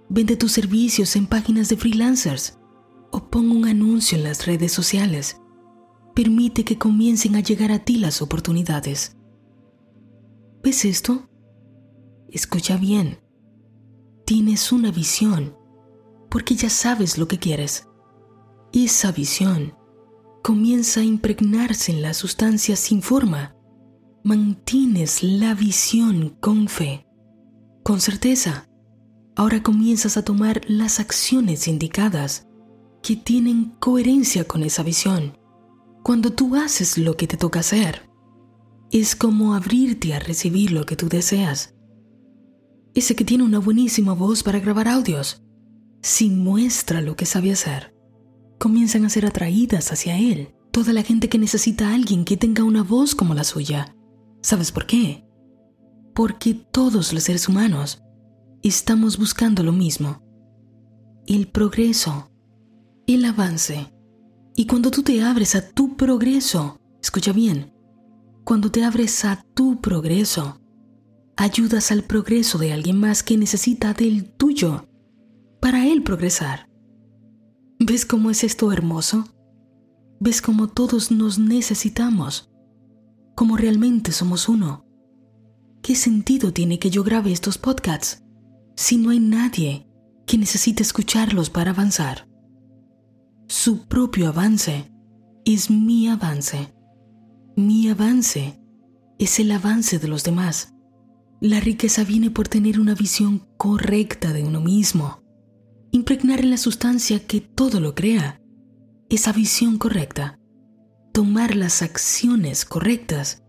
Vende 0.07 0.38
tus 0.38 0.53
servicios 0.53 1.17
en 1.17 1.27
páginas 1.27 1.67
de 1.67 1.75
freelancers 1.75 2.57
o 3.12 3.29
pongo 3.29 3.53
un 3.53 3.67
anuncio 3.67 4.17
en 4.17 4.24
las 4.24 4.45
redes 4.45 4.71
sociales. 4.71 5.41
Permite 6.19 6.65
que 6.65 6.77
comiencen 6.77 7.38
a 7.38 7.39
llegar 7.39 7.71
a 7.71 7.79
ti 7.79 7.97
las 7.97 8.21
oportunidades. 8.21 9.15
¿Ves 10.61 10.83
esto? 10.83 11.29
Escucha 12.27 12.75
bien. 12.75 13.19
Tienes 14.25 14.73
una 14.73 14.91
visión 14.91 15.55
porque 16.29 16.55
ya 16.55 16.69
sabes 16.69 17.17
lo 17.17 17.29
que 17.29 17.39
quieres. 17.39 17.88
Esa 18.73 19.13
visión 19.13 19.75
comienza 20.43 20.99
a 20.99 21.05
impregnarse 21.05 21.93
en 21.93 22.01
la 22.01 22.13
sustancia 22.13 22.75
sin 22.75 23.01
forma. 23.01 23.55
Mantienes 24.25 25.23
la 25.23 25.53
visión 25.53 26.35
con 26.41 26.67
fe 26.67 27.05
con 27.81 28.01
certeza, 28.01 28.69
ahora 29.38 29.63
comienzas 29.63 30.17
a 30.17 30.25
tomar 30.25 30.61
las 30.67 30.99
acciones 30.99 31.69
indicadas 31.69 32.45
que 33.01 33.15
tienen 33.15 33.73
coherencia 33.79 34.43
con 34.43 34.63
esa 34.63 34.83
visión. 34.83 35.38
Cuando 36.03 36.32
tú 36.32 36.56
haces 36.56 36.98
lo 36.98 37.18
que 37.18 37.27
te 37.27 37.38
toca 37.38 37.60
hacer, 37.60 38.10
es 38.91 39.15
como 39.15 39.53
abrirte 39.53 40.13
a 40.13 40.20
recibir 40.20 40.72
lo 40.72 40.86
que 40.86 40.96
tú 40.96 41.10
deseas. 41.10 41.75
Ese 42.96 43.15
que 43.15 43.25
tiene 43.25 43.44
una 43.44 43.60
buenísima 43.60 44.13
voz 44.13 44.41
para 44.41 44.60
grabar 44.60 44.88
audios, 44.88 45.44
si 46.01 46.29
muestra 46.29 47.01
lo 47.01 47.15
que 47.15 47.25
sabe 47.25 47.51
hacer, 47.51 47.94
comienzan 48.58 49.06
a 49.06 49.10
ser 49.10 49.25
atraídas 49.25 49.91
hacia 49.91 50.18
él. 50.18 50.56
Toda 50.72 50.94
la 50.94 51.03
gente 51.03 51.29
que 51.29 51.38
necesita 51.38 51.89
a 51.89 51.96
alguien 51.96 52.25
que 52.25 52.38
tenga 52.38 52.63
una 52.63 52.84
voz 52.84 53.15
como 53.15 53.34
la 53.34 53.44
suya. 53.44 53.96
¿Sabes 54.41 54.72
por 54.72 54.86
qué? 54.86 55.25
Porque 56.13 56.53
todos 56.53 57.12
los 57.12 57.24
seres 57.24 57.50
humanos 57.50 58.01
estamos 58.63 59.18
buscando 59.18 59.63
lo 59.63 59.72
mismo. 59.72 60.22
El 61.27 61.48
progreso, 61.48 62.32
el 63.08 63.25
avance. 63.25 63.94
Y 64.59 64.65
cuando 64.65 64.91
tú 64.91 65.03
te 65.03 65.23
abres 65.23 65.55
a 65.55 65.69
tu 65.69 65.95
progreso, 65.95 66.81
escucha 67.01 67.31
bien, 67.31 67.71
cuando 68.43 68.69
te 68.69 68.83
abres 68.83 69.23
a 69.23 69.41
tu 69.53 69.79
progreso, 69.79 70.59
ayudas 71.37 71.93
al 71.93 72.03
progreso 72.03 72.57
de 72.57 72.73
alguien 72.73 72.99
más 72.99 73.23
que 73.23 73.37
necesita 73.37 73.93
del 73.93 74.33
tuyo 74.33 74.89
para 75.61 75.87
él 75.87 76.03
progresar. 76.03 76.67
¿Ves 77.79 78.05
cómo 78.05 78.31
es 78.31 78.43
esto 78.43 78.73
hermoso? 78.73 79.29
¿Ves 80.19 80.41
cómo 80.41 80.67
todos 80.67 81.09
nos 81.09 81.39
necesitamos? 81.39 82.51
¿Cómo 83.35 83.55
realmente 83.55 84.11
somos 84.11 84.49
uno? 84.49 84.85
¿Qué 85.81 85.95
sentido 85.95 86.51
tiene 86.51 86.79
que 86.79 86.89
yo 86.89 87.05
grabe 87.05 87.31
estos 87.31 87.57
podcasts 87.57 88.25
si 88.75 88.97
no 88.97 89.11
hay 89.11 89.21
nadie 89.21 89.87
que 90.27 90.37
necesite 90.37 90.83
escucharlos 90.83 91.49
para 91.49 91.71
avanzar? 91.71 92.28
Su 93.51 93.88
propio 93.88 94.27
avance 94.27 94.91
es 95.44 95.72
mi 95.72 96.08
avance. 96.08 96.72
Mi 97.56 97.89
avance 97.89 98.62
es 99.18 99.39
el 99.39 99.51
avance 99.51 99.98
de 99.98 100.08
los 100.08 100.24
demás. 100.24 100.75
La 101.41 101.60
riqueza 101.60 102.03
viene 102.03 102.29
por 102.29 102.48
tener 102.48 102.79
una 102.79 102.94
visión 102.94 103.48
correcta 103.58 104.34
de 104.34 104.44
uno 104.44 104.62
mismo, 104.62 105.24
impregnar 105.89 106.41
en 106.41 106.51
la 106.51 106.58
sustancia 106.58 107.25
que 107.25 107.41
todo 107.41 107.79
lo 107.79 107.96
crea 107.96 108.39
esa 109.10 109.34
visión 109.34 109.79
correcta, 109.79 110.38
tomar 111.12 111.56
las 111.56 111.82
acciones 111.82 112.65
correctas 112.65 113.41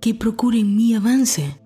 que 0.00 0.14
procuren 0.14 0.76
mi 0.76 0.94
avance 0.94 1.60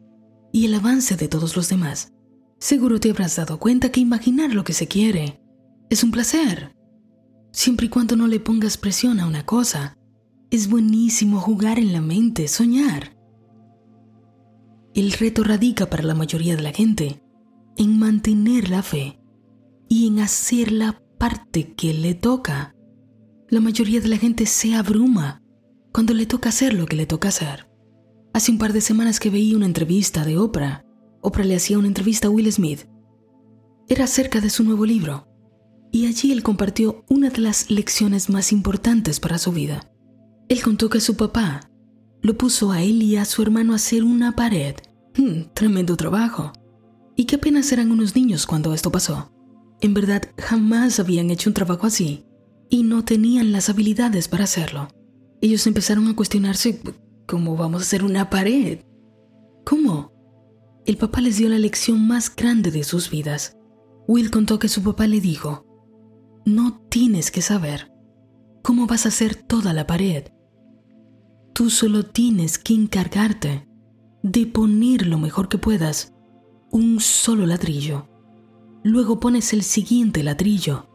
y 0.50 0.64
el 0.64 0.72
avance 0.72 1.14
de 1.14 1.28
todos 1.28 1.56
los 1.56 1.68
demás. 1.68 2.14
Seguro 2.58 2.98
te 3.00 3.10
habrás 3.10 3.36
dado 3.36 3.58
cuenta 3.58 3.92
que 3.92 4.00
imaginar 4.00 4.54
lo 4.54 4.64
que 4.64 4.72
se 4.72 4.88
quiere 4.88 5.42
es 5.90 6.02
un 6.02 6.10
placer. 6.10 6.79
Siempre 7.52 7.86
y 7.86 7.88
cuando 7.88 8.16
no 8.16 8.26
le 8.26 8.40
pongas 8.40 8.76
presión 8.76 9.20
a 9.20 9.26
una 9.26 9.44
cosa, 9.44 9.96
es 10.50 10.68
buenísimo 10.68 11.40
jugar 11.40 11.78
en 11.78 11.92
la 11.92 12.00
mente, 12.00 12.48
soñar. 12.48 13.16
El 14.94 15.12
reto 15.12 15.44
radica 15.44 15.88
para 15.88 16.02
la 16.02 16.14
mayoría 16.14 16.56
de 16.56 16.62
la 16.62 16.72
gente 16.72 17.22
en 17.76 17.98
mantener 17.98 18.68
la 18.68 18.82
fe 18.82 19.20
y 19.88 20.08
en 20.08 20.20
hacer 20.20 20.72
la 20.72 21.02
parte 21.18 21.74
que 21.74 21.94
le 21.94 22.14
toca 22.14 22.74
la 23.50 23.58
mayoría 23.58 24.00
de 24.00 24.06
la 24.06 24.16
gente 24.16 24.46
se 24.46 24.76
abruma 24.76 25.42
cuando 25.92 26.14
le 26.14 26.24
toca 26.24 26.50
hacer 26.50 26.72
lo 26.72 26.86
que 26.86 26.94
le 26.94 27.06
toca 27.06 27.30
hacer. 27.30 27.68
Hace 28.32 28.52
un 28.52 28.58
par 28.58 28.72
de 28.72 28.80
semanas 28.80 29.18
que 29.18 29.28
veía 29.28 29.56
una 29.56 29.66
entrevista 29.66 30.24
de 30.24 30.38
Oprah. 30.38 30.84
Oprah 31.20 31.44
le 31.44 31.56
hacía 31.56 31.76
una 31.76 31.88
entrevista 31.88 32.28
a 32.28 32.30
Will 32.30 32.50
Smith. 32.52 32.86
Era 33.88 34.04
acerca 34.04 34.40
de 34.40 34.50
su 34.50 34.62
nuevo 34.62 34.86
libro, 34.86 35.26
y 35.92 36.06
allí 36.06 36.32
él 36.32 36.42
compartió 36.42 37.04
una 37.08 37.30
de 37.30 37.40
las 37.40 37.70
lecciones 37.70 38.30
más 38.30 38.52
importantes 38.52 39.20
para 39.20 39.38
su 39.38 39.52
vida. 39.52 39.90
Él 40.48 40.62
contó 40.62 40.88
que 40.88 41.00
su 41.00 41.16
papá 41.16 41.70
lo 42.22 42.36
puso 42.36 42.72
a 42.72 42.82
él 42.82 43.02
y 43.02 43.16
a 43.16 43.24
su 43.24 43.42
hermano 43.42 43.72
a 43.72 43.76
hacer 43.76 44.04
una 44.04 44.36
pared. 44.36 44.74
Hmm, 45.16 45.52
tremendo 45.54 45.96
trabajo. 45.96 46.52
Y 47.16 47.24
que 47.24 47.36
apenas 47.36 47.70
eran 47.72 47.90
unos 47.90 48.14
niños 48.14 48.46
cuando 48.46 48.74
esto 48.74 48.92
pasó. 48.92 49.32
En 49.80 49.94
verdad, 49.94 50.22
jamás 50.38 51.00
habían 51.00 51.30
hecho 51.30 51.50
un 51.50 51.54
trabajo 51.54 51.86
así 51.86 52.24
y 52.68 52.82
no 52.82 53.04
tenían 53.04 53.52
las 53.52 53.68
habilidades 53.68 54.28
para 54.28 54.44
hacerlo. 54.44 54.88
Ellos 55.40 55.66
empezaron 55.66 56.06
a 56.08 56.16
cuestionarse, 56.16 56.80
¿cómo 57.26 57.56
vamos 57.56 57.82
a 57.82 57.84
hacer 57.84 58.04
una 58.04 58.30
pared? 58.30 58.80
¿Cómo? 59.64 60.12
El 60.86 60.96
papá 60.96 61.20
les 61.20 61.38
dio 61.38 61.48
la 61.48 61.58
lección 61.58 62.06
más 62.06 62.34
grande 62.34 62.70
de 62.70 62.84
sus 62.84 63.10
vidas. 63.10 63.56
Will 64.06 64.30
contó 64.30 64.58
que 64.58 64.68
su 64.68 64.82
papá 64.82 65.06
le 65.06 65.20
dijo, 65.20 65.64
no 66.54 66.80
tienes 66.88 67.30
que 67.30 67.42
saber 67.42 67.92
cómo 68.62 68.86
vas 68.86 69.06
a 69.06 69.08
hacer 69.08 69.34
toda 69.34 69.72
la 69.72 69.86
pared. 69.86 70.28
Tú 71.52 71.70
solo 71.70 72.04
tienes 72.04 72.58
que 72.58 72.74
encargarte 72.74 73.68
de 74.22 74.46
poner 74.46 75.06
lo 75.06 75.18
mejor 75.18 75.48
que 75.48 75.58
puedas 75.58 76.14
un 76.70 77.00
solo 77.00 77.46
ladrillo. 77.46 78.08
Luego 78.82 79.20
pones 79.20 79.52
el 79.52 79.62
siguiente 79.62 80.22
ladrillo 80.22 80.90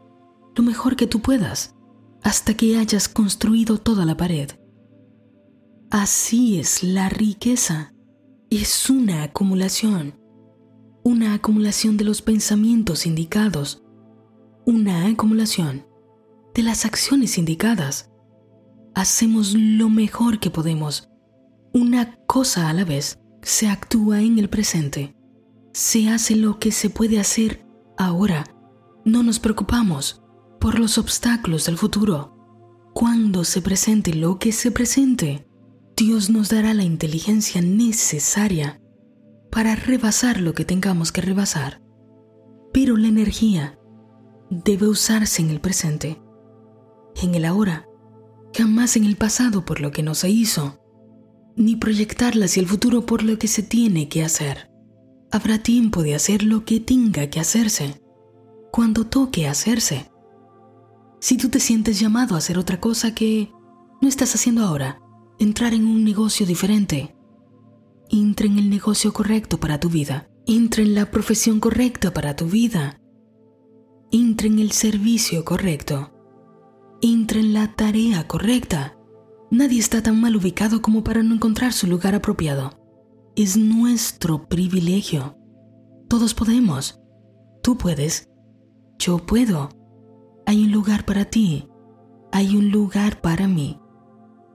lo 0.56 0.62
mejor 0.62 0.96
que 0.96 1.06
tú 1.06 1.20
puedas 1.20 1.74
hasta 2.22 2.54
que 2.54 2.78
hayas 2.78 3.08
construido 3.08 3.78
toda 3.78 4.04
la 4.04 4.16
pared. 4.16 4.50
Así 5.90 6.58
es 6.58 6.82
la 6.82 7.08
riqueza. 7.08 7.94
Es 8.50 8.90
una 8.90 9.22
acumulación. 9.22 10.18
Una 11.04 11.34
acumulación 11.34 11.96
de 11.96 12.04
los 12.04 12.22
pensamientos 12.22 13.06
indicados. 13.06 13.84
Una 14.68 15.06
acumulación 15.06 15.86
de 16.52 16.64
las 16.64 16.86
acciones 16.86 17.38
indicadas. 17.38 18.10
Hacemos 18.96 19.54
lo 19.54 19.88
mejor 19.88 20.40
que 20.40 20.50
podemos. 20.50 21.08
Una 21.72 22.16
cosa 22.26 22.68
a 22.68 22.72
la 22.72 22.84
vez. 22.84 23.20
Se 23.42 23.68
actúa 23.68 24.22
en 24.22 24.40
el 24.40 24.48
presente. 24.48 25.14
Se 25.72 26.08
hace 26.08 26.34
lo 26.34 26.58
que 26.58 26.72
se 26.72 26.90
puede 26.90 27.20
hacer 27.20 27.64
ahora. 27.96 28.42
No 29.04 29.22
nos 29.22 29.38
preocupamos 29.38 30.24
por 30.58 30.80
los 30.80 30.98
obstáculos 30.98 31.66
del 31.66 31.78
futuro. 31.78 32.36
Cuando 32.92 33.44
se 33.44 33.62
presente 33.62 34.14
lo 34.14 34.40
que 34.40 34.50
se 34.50 34.72
presente, 34.72 35.46
Dios 35.96 36.28
nos 36.28 36.48
dará 36.48 36.74
la 36.74 36.82
inteligencia 36.82 37.62
necesaria 37.62 38.82
para 39.52 39.76
rebasar 39.76 40.40
lo 40.40 40.54
que 40.54 40.64
tengamos 40.64 41.12
que 41.12 41.20
rebasar. 41.20 41.80
Pero 42.72 42.96
la 42.96 43.06
energía 43.06 43.78
debe 44.50 44.88
usarse 44.88 45.42
en 45.42 45.50
el 45.50 45.60
presente, 45.60 46.20
en 47.22 47.34
el 47.34 47.44
ahora, 47.44 47.88
jamás 48.56 48.96
en 48.96 49.04
el 49.04 49.16
pasado 49.16 49.64
por 49.64 49.80
lo 49.80 49.90
que 49.90 50.02
no 50.02 50.14
se 50.14 50.30
hizo, 50.30 50.78
ni 51.56 51.76
proyectarla 51.76 52.44
hacia 52.44 52.60
el 52.60 52.68
futuro 52.68 53.06
por 53.06 53.22
lo 53.22 53.38
que 53.38 53.48
se 53.48 53.62
tiene 53.62 54.08
que 54.08 54.24
hacer. 54.24 54.70
Habrá 55.30 55.58
tiempo 55.58 56.02
de 56.02 56.14
hacer 56.14 56.42
lo 56.42 56.64
que 56.64 56.80
tenga 56.80 57.28
que 57.28 57.40
hacerse, 57.40 58.00
cuando 58.70 59.06
toque 59.06 59.48
hacerse. 59.48 60.10
Si 61.20 61.36
tú 61.36 61.48
te 61.48 61.60
sientes 61.60 61.98
llamado 61.98 62.34
a 62.34 62.38
hacer 62.38 62.58
otra 62.58 62.80
cosa 62.80 63.14
que 63.14 63.50
no 64.00 64.08
estás 64.08 64.34
haciendo 64.34 64.62
ahora, 64.62 65.00
entrar 65.38 65.74
en 65.74 65.86
un 65.86 66.04
negocio 66.04 66.46
diferente, 66.46 67.16
entra 68.10 68.46
en 68.46 68.58
el 68.58 68.70
negocio 68.70 69.12
correcto 69.12 69.58
para 69.58 69.80
tu 69.80 69.88
vida, 69.88 70.28
entra 70.46 70.82
en 70.82 70.94
la 70.94 71.10
profesión 71.10 71.58
correcta 71.58 72.12
para 72.12 72.36
tu 72.36 72.46
vida, 72.46 73.00
entra 74.10 74.46
en 74.46 74.58
el 74.58 74.72
servicio 74.72 75.44
correcto, 75.44 76.12
entra 77.02 77.40
en 77.40 77.52
la 77.52 77.74
tarea 77.74 78.26
correcta. 78.26 78.96
Nadie 79.50 79.78
está 79.78 80.02
tan 80.02 80.20
mal 80.20 80.34
ubicado 80.36 80.82
como 80.82 81.04
para 81.04 81.22
no 81.22 81.34
encontrar 81.34 81.72
su 81.72 81.86
lugar 81.86 82.14
apropiado. 82.14 82.78
Es 83.36 83.56
nuestro 83.56 84.48
privilegio. 84.48 85.36
Todos 86.08 86.34
podemos. 86.34 87.00
Tú 87.62 87.76
puedes. 87.78 88.28
Yo 88.98 89.18
puedo. 89.18 89.68
Hay 90.46 90.64
un 90.64 90.72
lugar 90.72 91.04
para 91.04 91.26
ti. 91.26 91.68
Hay 92.32 92.56
un 92.56 92.70
lugar 92.70 93.20
para 93.20 93.46
mí. 93.46 93.78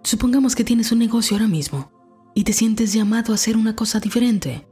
Supongamos 0.03 0.55
que 0.55 0.63
tienes 0.63 0.91
un 0.91 1.00
negocio 1.00 1.38
ahora 1.38 1.48
mismo 1.48 1.91
y 2.34 2.43
te 2.43 2.53
sientes 2.53 2.91
llamado 2.93 3.31
a 3.31 3.36
hacer 3.36 3.55
una 3.55 3.75
cosa 3.75 4.00
diferente. 4.00 4.67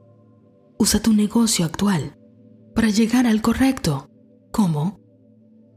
Usa 0.78 1.02
tu 1.02 1.14
negocio 1.14 1.66
actual 1.66 2.18
para 2.76 2.90
llegar 2.90 3.28
al 3.28 3.42
correcto. 3.42 4.09
¿Cómo? 4.52 5.00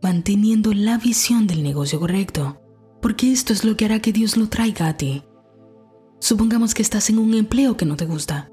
Manteniendo 0.02 0.72
la 0.72 0.98
visión 0.98 1.46
del 1.46 1.62
negocio 1.62 2.00
correcto, 2.00 2.60
porque 3.00 3.32
esto 3.32 3.52
es 3.52 3.64
lo 3.64 3.76
que 3.76 3.84
hará 3.84 4.00
que 4.00 4.12
Dios 4.12 4.36
lo 4.36 4.48
traiga 4.48 4.88
a 4.88 4.96
ti. 4.96 5.24
Supongamos 6.20 6.74
que 6.74 6.82
estás 6.82 7.10
en 7.10 7.18
un 7.18 7.34
empleo 7.34 7.76
que 7.76 7.84
no 7.84 7.96
te 7.96 8.06
gusta. 8.06 8.50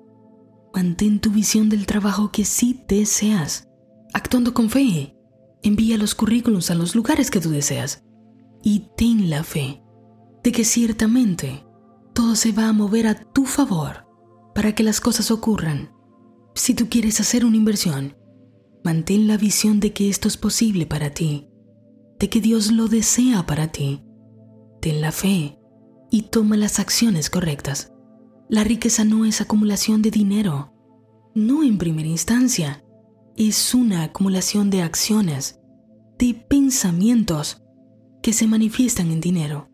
Mantén 0.73 1.19
tu 1.19 1.31
visión 1.31 1.69
del 1.69 1.85
trabajo 1.85 2.31
que 2.31 2.45
sí 2.45 2.83
deseas, 2.87 3.67
actuando 4.13 4.53
con 4.53 4.69
fe, 4.69 5.15
envía 5.63 5.97
los 5.97 6.15
currículums 6.15 6.71
a 6.71 6.75
los 6.75 6.95
lugares 6.95 7.31
que 7.31 7.39
tú 7.39 7.49
deseas 7.49 8.03
y 8.63 8.89
ten 8.95 9.29
la 9.29 9.43
fe 9.43 9.81
de 10.43 10.51
que 10.51 10.63
ciertamente 10.63 11.65
todo 12.13 12.35
se 12.35 12.51
va 12.51 12.67
a 12.67 12.73
mover 12.73 13.07
a 13.07 13.15
tu 13.15 13.45
favor 13.45 14.07
para 14.53 14.73
que 14.73 14.83
las 14.83 14.99
cosas 14.99 15.31
ocurran. 15.31 15.91
Si 16.55 16.73
tú 16.73 16.89
quieres 16.89 17.19
hacer 17.19 17.45
una 17.45 17.57
inversión, 17.57 18.17
mantén 18.83 19.27
la 19.27 19.37
visión 19.37 19.79
de 19.79 19.93
que 19.93 20.09
esto 20.09 20.27
es 20.27 20.37
posible 20.37 20.85
para 20.85 21.11
ti, 21.11 21.47
de 22.19 22.29
que 22.29 22.41
Dios 22.41 22.71
lo 22.71 22.87
desea 22.87 23.45
para 23.45 23.71
ti. 23.71 24.03
Ten 24.81 25.01
la 25.01 25.11
fe 25.11 25.59
y 26.09 26.23
toma 26.23 26.57
las 26.57 26.79
acciones 26.79 27.29
correctas. 27.29 27.93
La 28.49 28.63
riqueza 28.63 29.03
no 29.03 29.25
es 29.25 29.41
acumulación 29.41 30.01
de 30.01 30.11
dinero, 30.11 30.73
no 31.35 31.63
en 31.63 31.77
primera 31.77 32.07
instancia, 32.07 32.83
es 33.35 33.73
una 33.73 34.03
acumulación 34.03 34.69
de 34.69 34.81
acciones, 34.81 35.59
de 36.17 36.33
pensamientos 36.33 37.61
que 38.21 38.33
se 38.33 38.47
manifiestan 38.47 39.11
en 39.11 39.21
dinero. 39.21 39.69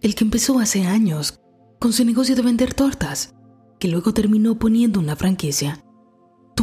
El 0.00 0.14
que 0.14 0.24
empezó 0.24 0.58
hace 0.58 0.84
años 0.84 1.38
con 1.78 1.92
su 1.92 2.04
negocio 2.04 2.34
de 2.34 2.42
vender 2.42 2.74
tortas, 2.74 3.34
que 3.78 3.88
luego 3.88 4.12
terminó 4.12 4.58
poniendo 4.58 4.98
una 4.98 5.14
franquicia, 5.14 5.84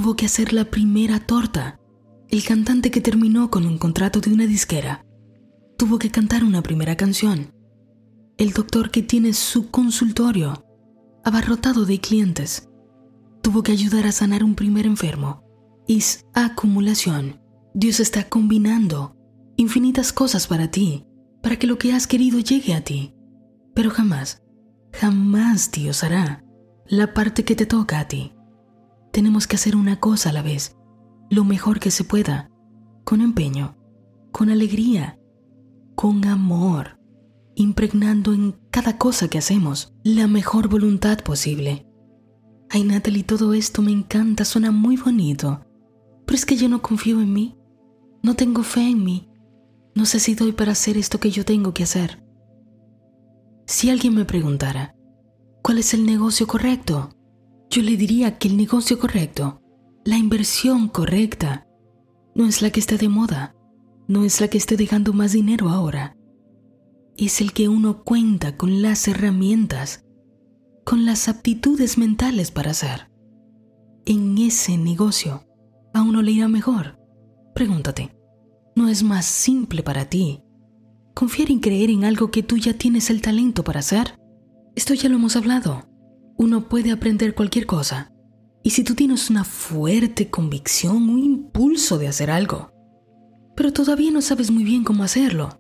tuvo 0.06 0.16
que 0.16 0.28
hacer 0.28 0.54
la 0.54 0.66
primera 0.66 1.20
torta. 1.20 1.80
El 2.30 2.44
cantante 2.44 2.92
que 2.92 3.02
terminó 3.02 3.50
con 3.50 3.66
un 3.66 3.80
contrato 3.80 4.22
de 4.22 4.32
una 4.32 4.46
disquera, 4.46 5.04
tuvo 5.80 5.98
que 5.98 6.12
cantar 6.12 6.44
una 6.44 6.62
primera 6.62 6.96
canción. 6.96 7.52
El 8.38 8.54
doctor 8.54 8.92
que 8.92 9.02
tiene 9.02 9.34
su 9.34 9.72
consultorio 9.72 10.64
abarrotado 11.24 11.88
de 11.88 12.00
clientes, 12.00 12.70
tuvo 13.42 13.64
que 13.64 13.72
ayudar 13.72 14.06
a 14.06 14.12
sanar 14.12 14.44
un 14.44 14.54
primer 14.54 14.86
enfermo. 14.86 15.44
Es 15.88 16.24
acumulación. 16.36 17.42
Dios 17.74 18.00
está 18.00 18.30
combinando 18.30 19.16
infinitas 19.58 20.14
cosas 20.14 20.46
para 20.46 20.70
ti, 20.70 21.08
para 21.42 21.58
que 21.58 21.66
lo 21.66 21.80
que 21.80 21.94
has 21.94 22.06
querido 22.06 22.38
llegue 22.38 22.76
a 22.76 22.82
ti. 22.82 23.16
Pero 23.74 23.90
jamás, 23.90 24.44
jamás 24.94 25.72
Dios 25.72 26.04
hará 26.04 26.44
la 26.86 27.16
parte 27.16 27.44
que 27.44 27.56
te 27.56 27.66
toca 27.66 28.00
a 28.00 28.08
ti. 28.08 28.35
Tenemos 29.16 29.48
que 29.48 29.56
hacer 29.56 29.78
una 29.78 30.02
cosa 30.02 30.32
a 30.32 30.34
la 30.34 30.42
vez, 30.42 30.76
lo 31.30 31.46
mejor 31.46 31.80
que 31.80 31.90
se 31.90 32.04
pueda, 32.04 32.52
con 33.06 33.22
empeño, 33.22 33.78
con 34.34 34.50
alegría, 34.50 35.18
con 35.96 36.26
amor, 36.26 37.00
impregnando 37.56 38.34
en 38.34 38.60
cada 38.72 38.98
cosa 38.98 39.30
que 39.30 39.38
hacemos 39.38 39.94
la 40.04 40.28
mejor 40.28 40.68
voluntad 40.68 41.20
posible. 41.20 41.88
Ay, 42.70 42.84
Natalie, 42.84 43.24
todo 43.24 43.54
esto 43.54 43.82
me 43.82 43.94
encanta, 43.94 44.44
suena 44.44 44.72
muy 44.72 44.98
bonito, 44.98 45.62
pero 46.26 46.36
es 46.36 46.46
que 46.46 46.58
yo 46.58 46.68
no 46.68 46.82
confío 46.82 47.22
en 47.22 47.32
mí, 47.32 47.58
no 48.22 48.36
tengo 48.36 48.64
fe 48.64 48.82
en 48.82 49.02
mí, 49.02 49.30
no 49.96 50.06
sé 50.06 50.20
si 50.20 50.36
doy 50.36 50.52
para 50.52 50.74
hacer 50.74 50.98
esto 50.98 51.22
que 51.22 51.32
yo 51.32 51.46
tengo 51.46 51.74
que 51.74 51.84
hacer. 51.84 52.22
Si 53.66 53.90
alguien 53.90 54.14
me 54.14 54.26
preguntara, 54.26 54.94
¿cuál 55.64 55.78
es 55.78 55.94
el 55.94 56.06
negocio 56.06 56.48
correcto? 56.48 57.15
Yo 57.76 57.82
le 57.82 57.98
diría 57.98 58.38
que 58.38 58.48
el 58.48 58.56
negocio 58.56 58.98
correcto, 58.98 59.62
la 60.06 60.16
inversión 60.16 60.88
correcta, 60.88 61.68
no 62.34 62.48
es 62.48 62.62
la 62.62 62.70
que 62.70 62.80
está 62.80 62.96
de 62.96 63.10
moda, 63.10 63.54
no 64.08 64.24
es 64.24 64.40
la 64.40 64.48
que 64.48 64.58
esté 64.58 64.78
dejando 64.78 65.12
más 65.12 65.34
dinero 65.34 65.68
ahora. 65.68 66.16
Es 67.18 67.42
el 67.42 67.52
que 67.52 67.68
uno 67.68 68.06
cuenta 68.06 68.56
con 68.56 68.82
las 68.82 69.10
herramientas, 69.10 70.06
con 70.86 71.06
las 71.06 71.28
aptitudes 71.28 71.98
mentales 71.98 72.50
para 72.50 72.72
hacer. 72.72 73.12
En 74.06 74.38
ese 74.38 74.78
negocio, 74.78 75.46
a 75.94 76.02
uno 76.02 76.22
le 76.22 76.32
irá 76.32 76.48
mejor. 76.48 76.98
Pregúntate, 77.54 78.16
¿no 78.78 78.88
es 78.88 79.04
más 79.04 79.26
simple 79.26 79.84
para 79.84 80.06
ti 80.06 80.42
confiar 81.14 81.52
en 81.52 81.60
creer 81.60 81.90
en 81.90 82.06
algo 82.06 82.32
que 82.32 82.42
tú 82.42 82.56
ya 82.56 82.78
tienes 82.78 83.10
el 83.10 83.22
talento 83.22 83.66
para 83.66 83.82
hacer? 83.82 84.18
Esto 84.76 84.94
ya 84.94 85.10
lo 85.10 85.18
hemos 85.18 85.36
hablado. 85.36 85.94
Uno 86.38 86.68
puede 86.68 86.92
aprender 86.92 87.36
cualquier 87.36 87.66
cosa. 87.66 88.12
Y 88.64 88.72
si 88.72 88.84
tú 88.84 88.96
tienes 88.96 89.30
una 89.30 89.44
fuerte 89.44 90.30
convicción, 90.30 91.10
un 91.10 91.20
impulso 91.20 91.98
de 91.98 92.08
hacer 92.08 92.32
algo, 92.32 92.72
pero 93.56 93.72
todavía 93.72 94.12
no 94.12 94.22
sabes 94.22 94.52
muy 94.52 94.64
bien 94.64 94.84
cómo 94.84 95.04
hacerlo, 95.04 95.60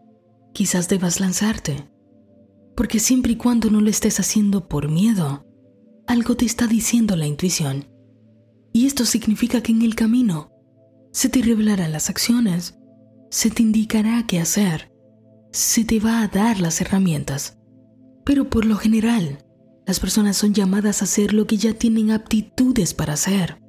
quizás 0.53 0.89
debas 0.89 1.19
lanzarte. 1.19 1.89
Porque 2.75 2.99
siempre 2.99 3.33
y 3.33 3.35
cuando 3.37 3.69
no 3.69 3.79
lo 3.79 3.89
estés 3.89 4.19
haciendo 4.19 4.67
por 4.67 4.89
miedo, 4.89 5.45
algo 6.07 6.35
te 6.35 6.45
está 6.45 6.67
diciendo 6.67 7.15
la 7.15 7.25
intuición. 7.25 7.87
Y 8.73 8.85
esto 8.85 9.05
significa 9.05 9.61
que 9.61 9.71
en 9.71 9.81
el 9.81 9.95
camino 9.95 10.51
se 11.11 11.29
te 11.29 11.41
revelarán 11.41 11.93
las 11.93 12.09
acciones, 12.09 12.77
se 13.29 13.49
te 13.49 13.63
indicará 13.63 14.25
qué 14.27 14.39
hacer, 14.39 14.91
se 15.51 15.85
te 15.85 15.99
va 16.01 16.21
a 16.21 16.27
dar 16.27 16.59
las 16.59 16.81
herramientas. 16.81 17.57
Pero 18.25 18.49
por 18.49 18.65
lo 18.65 18.75
general, 18.75 19.44
las 19.85 19.99
personas 19.99 20.37
son 20.37 20.53
llamadas 20.53 21.01
a 21.01 21.05
hacer 21.05 21.33
lo 21.33 21.45
que 21.45 21.57
ya 21.57 21.73
tienen 21.73 22.11
aptitudes 22.11 22.93
para 22.93 23.13
hacer. 23.13 23.61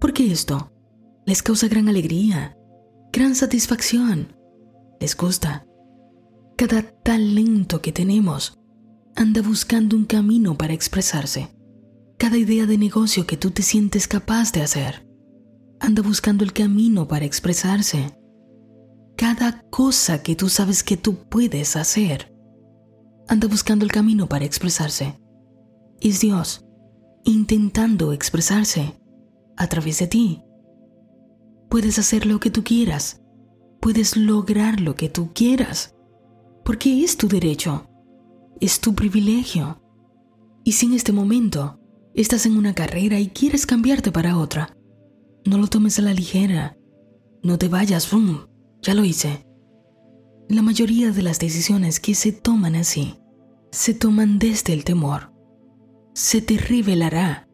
Porque 0.00 0.32
esto 0.32 0.72
les 1.26 1.42
causa 1.42 1.68
gran 1.68 1.88
alegría, 1.88 2.56
gran 3.12 3.34
satisfacción. 3.34 4.36
Les 5.00 5.16
gusta. 5.16 5.66
Cada 6.56 6.82
talento 6.82 7.80
que 7.80 7.92
tenemos 7.92 8.58
anda 9.16 9.42
buscando 9.42 9.96
un 9.96 10.04
camino 10.04 10.56
para 10.56 10.72
expresarse. 10.72 11.48
Cada 12.18 12.36
idea 12.36 12.66
de 12.66 12.78
negocio 12.78 13.26
que 13.26 13.36
tú 13.36 13.50
te 13.50 13.62
sientes 13.62 14.08
capaz 14.08 14.52
de 14.52 14.62
hacer 14.62 15.06
anda 15.80 16.02
buscando 16.02 16.44
el 16.44 16.52
camino 16.52 17.06
para 17.06 17.24
expresarse. 17.24 18.16
Cada 19.16 19.62
cosa 19.70 20.22
que 20.22 20.34
tú 20.34 20.48
sabes 20.48 20.82
que 20.82 20.96
tú 20.96 21.28
puedes 21.28 21.76
hacer 21.76 22.32
anda 23.28 23.48
buscando 23.48 23.84
el 23.84 23.92
camino 23.92 24.28
para 24.28 24.44
expresarse. 24.44 25.14
Es 26.00 26.20
Dios 26.20 26.64
intentando 27.24 28.12
expresarse 28.12 29.00
a 29.56 29.66
través 29.68 29.98
de 29.98 30.06
ti. 30.06 30.42
Puedes 31.70 31.98
hacer 31.98 32.26
lo 32.26 32.38
que 32.38 32.50
tú 32.50 32.62
quieras. 32.62 33.22
Puedes 33.80 34.16
lograr 34.16 34.80
lo 34.80 34.94
que 34.94 35.08
tú 35.08 35.32
quieras. 35.34 35.94
Porque 36.64 37.02
es 37.02 37.16
tu 37.16 37.28
derecho. 37.28 37.88
Es 38.60 38.80
tu 38.80 38.94
privilegio. 38.94 39.82
Y 40.64 40.72
si 40.72 40.86
en 40.86 40.94
este 40.94 41.12
momento 41.12 41.80
estás 42.14 42.46
en 42.46 42.56
una 42.56 42.74
carrera 42.74 43.18
y 43.18 43.28
quieres 43.28 43.66
cambiarte 43.66 44.12
para 44.12 44.38
otra, 44.38 44.76
no 45.44 45.58
lo 45.58 45.66
tomes 45.66 45.98
a 45.98 46.02
la 46.02 46.14
ligera. 46.14 46.78
No 47.42 47.58
te 47.58 47.68
vayas, 47.68 48.10
¡bum! 48.10 48.46
Ya 48.80 48.94
lo 48.94 49.04
hice. 49.04 49.46
La 50.48 50.62
mayoría 50.62 51.10
de 51.10 51.22
las 51.22 51.38
decisiones 51.38 52.00
que 52.00 52.14
se 52.14 52.32
toman 52.32 52.76
así, 52.76 53.16
se 53.70 53.94
toman 53.94 54.38
desde 54.38 54.72
el 54.72 54.84
temor. 54.84 55.33
Se 56.14 56.40
te 56.40 56.56
revelará 56.56 57.48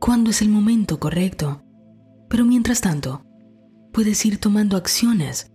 cuándo 0.00 0.30
es 0.30 0.42
el 0.42 0.48
momento 0.48 0.98
correcto. 0.98 1.62
Pero 2.28 2.44
mientras 2.44 2.80
tanto, 2.80 3.24
puedes 3.92 4.26
ir 4.26 4.38
tomando 4.38 4.76
acciones 4.76 5.52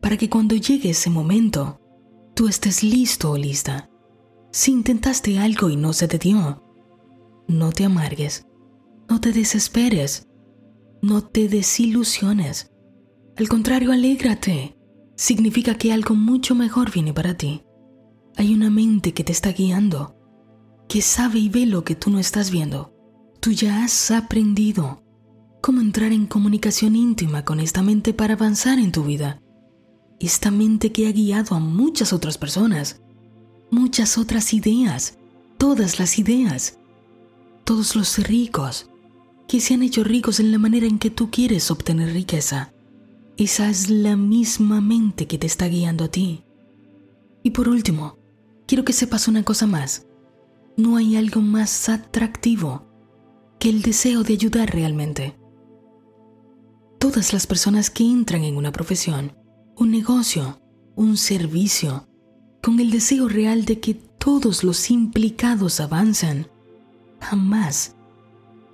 para 0.00 0.16
que 0.16 0.30
cuando 0.30 0.54
llegue 0.54 0.90
ese 0.90 1.10
momento, 1.10 1.80
tú 2.36 2.46
estés 2.46 2.84
listo 2.84 3.32
o 3.32 3.36
lista. 3.36 3.90
Si 4.52 4.70
intentaste 4.70 5.40
algo 5.40 5.68
y 5.68 5.74
no 5.74 5.92
se 5.92 6.06
te 6.06 6.18
dio, 6.18 6.62
no 7.48 7.72
te 7.72 7.84
amargues, 7.84 8.46
no 9.08 9.20
te 9.20 9.32
desesperes, 9.32 10.28
no 11.02 11.22
te 11.24 11.48
desilusiones. 11.48 12.70
Al 13.36 13.48
contrario, 13.48 13.90
alégrate. 13.90 14.76
Significa 15.16 15.74
que 15.74 15.92
algo 15.92 16.14
mucho 16.14 16.54
mejor 16.54 16.92
viene 16.92 17.12
para 17.12 17.36
ti. 17.36 17.64
Hay 18.36 18.54
una 18.54 18.70
mente 18.70 19.12
que 19.12 19.24
te 19.24 19.32
está 19.32 19.50
guiando, 19.50 20.15
que 20.88 21.02
sabe 21.02 21.38
y 21.38 21.48
ve 21.48 21.66
lo 21.66 21.84
que 21.84 21.94
tú 21.94 22.10
no 22.10 22.18
estás 22.18 22.50
viendo. 22.50 22.92
Tú 23.40 23.52
ya 23.52 23.84
has 23.84 24.10
aprendido 24.10 25.02
cómo 25.60 25.80
entrar 25.80 26.12
en 26.12 26.26
comunicación 26.26 26.96
íntima 26.96 27.44
con 27.44 27.60
esta 27.60 27.82
mente 27.82 28.14
para 28.14 28.34
avanzar 28.34 28.78
en 28.78 28.92
tu 28.92 29.04
vida. 29.04 29.42
Esta 30.20 30.50
mente 30.50 30.92
que 30.92 31.08
ha 31.08 31.12
guiado 31.12 31.54
a 31.54 31.60
muchas 31.60 32.12
otras 32.12 32.38
personas, 32.38 33.00
muchas 33.70 34.16
otras 34.16 34.54
ideas, 34.54 35.18
todas 35.58 35.98
las 35.98 36.18
ideas, 36.18 36.78
todos 37.64 37.96
los 37.96 38.18
ricos 38.18 38.88
que 39.48 39.60
se 39.60 39.74
han 39.74 39.82
hecho 39.82 40.04
ricos 40.04 40.40
en 40.40 40.52
la 40.52 40.58
manera 40.58 40.86
en 40.86 40.98
que 40.98 41.10
tú 41.10 41.30
quieres 41.30 41.70
obtener 41.70 42.12
riqueza. 42.12 42.72
Esa 43.36 43.68
es 43.68 43.90
la 43.90 44.16
misma 44.16 44.80
mente 44.80 45.26
que 45.26 45.38
te 45.38 45.46
está 45.46 45.66
guiando 45.66 46.04
a 46.04 46.08
ti. 46.08 46.44
Y 47.42 47.50
por 47.50 47.68
último, 47.68 48.18
quiero 48.66 48.84
que 48.84 48.92
sepas 48.92 49.28
una 49.28 49.42
cosa 49.42 49.66
más. 49.66 50.05
No 50.76 50.96
hay 50.96 51.16
algo 51.16 51.40
más 51.40 51.88
atractivo 51.88 52.86
que 53.58 53.70
el 53.70 53.80
deseo 53.80 54.22
de 54.22 54.34
ayudar 54.34 54.74
realmente. 54.74 55.38
Todas 56.98 57.32
las 57.32 57.46
personas 57.46 57.88
que 57.88 58.04
entran 58.04 58.44
en 58.44 58.58
una 58.58 58.72
profesión, 58.72 59.34
un 59.74 59.90
negocio, 59.90 60.60
un 60.94 61.16
servicio, 61.16 62.06
con 62.62 62.78
el 62.78 62.90
deseo 62.90 63.26
real 63.26 63.64
de 63.64 63.80
que 63.80 63.94
todos 63.94 64.64
los 64.64 64.90
implicados 64.90 65.80
avancen, 65.80 66.48
jamás, 67.20 67.96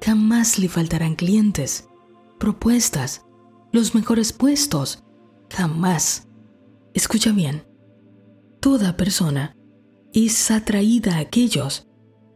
jamás 0.04 0.58
le 0.58 0.68
faltarán 0.68 1.14
clientes, 1.14 1.88
propuestas, 2.40 3.24
los 3.70 3.94
mejores 3.94 4.32
puestos, 4.32 5.04
jamás. 5.50 6.26
Escucha 6.94 7.30
bien, 7.30 7.64
toda 8.58 8.96
persona 8.96 9.56
es 10.12 10.50
atraída 10.50 11.16
a 11.16 11.20
aquellos 11.20 11.88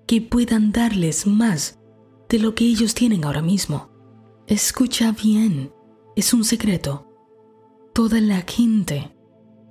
que 0.06 0.20
puedan 0.20 0.72
darles 0.72 1.26
más 1.26 1.78
de 2.28 2.38
lo 2.38 2.54
que 2.54 2.64
ellos 2.64 2.94
tienen 2.94 3.24
ahora 3.24 3.42
mismo. 3.42 3.90
Escucha 4.46 5.12
bien, 5.12 5.72
es 6.14 6.32
un 6.32 6.44
secreto. 6.44 7.06
Toda 7.92 8.20
la 8.20 8.42
gente 8.42 9.16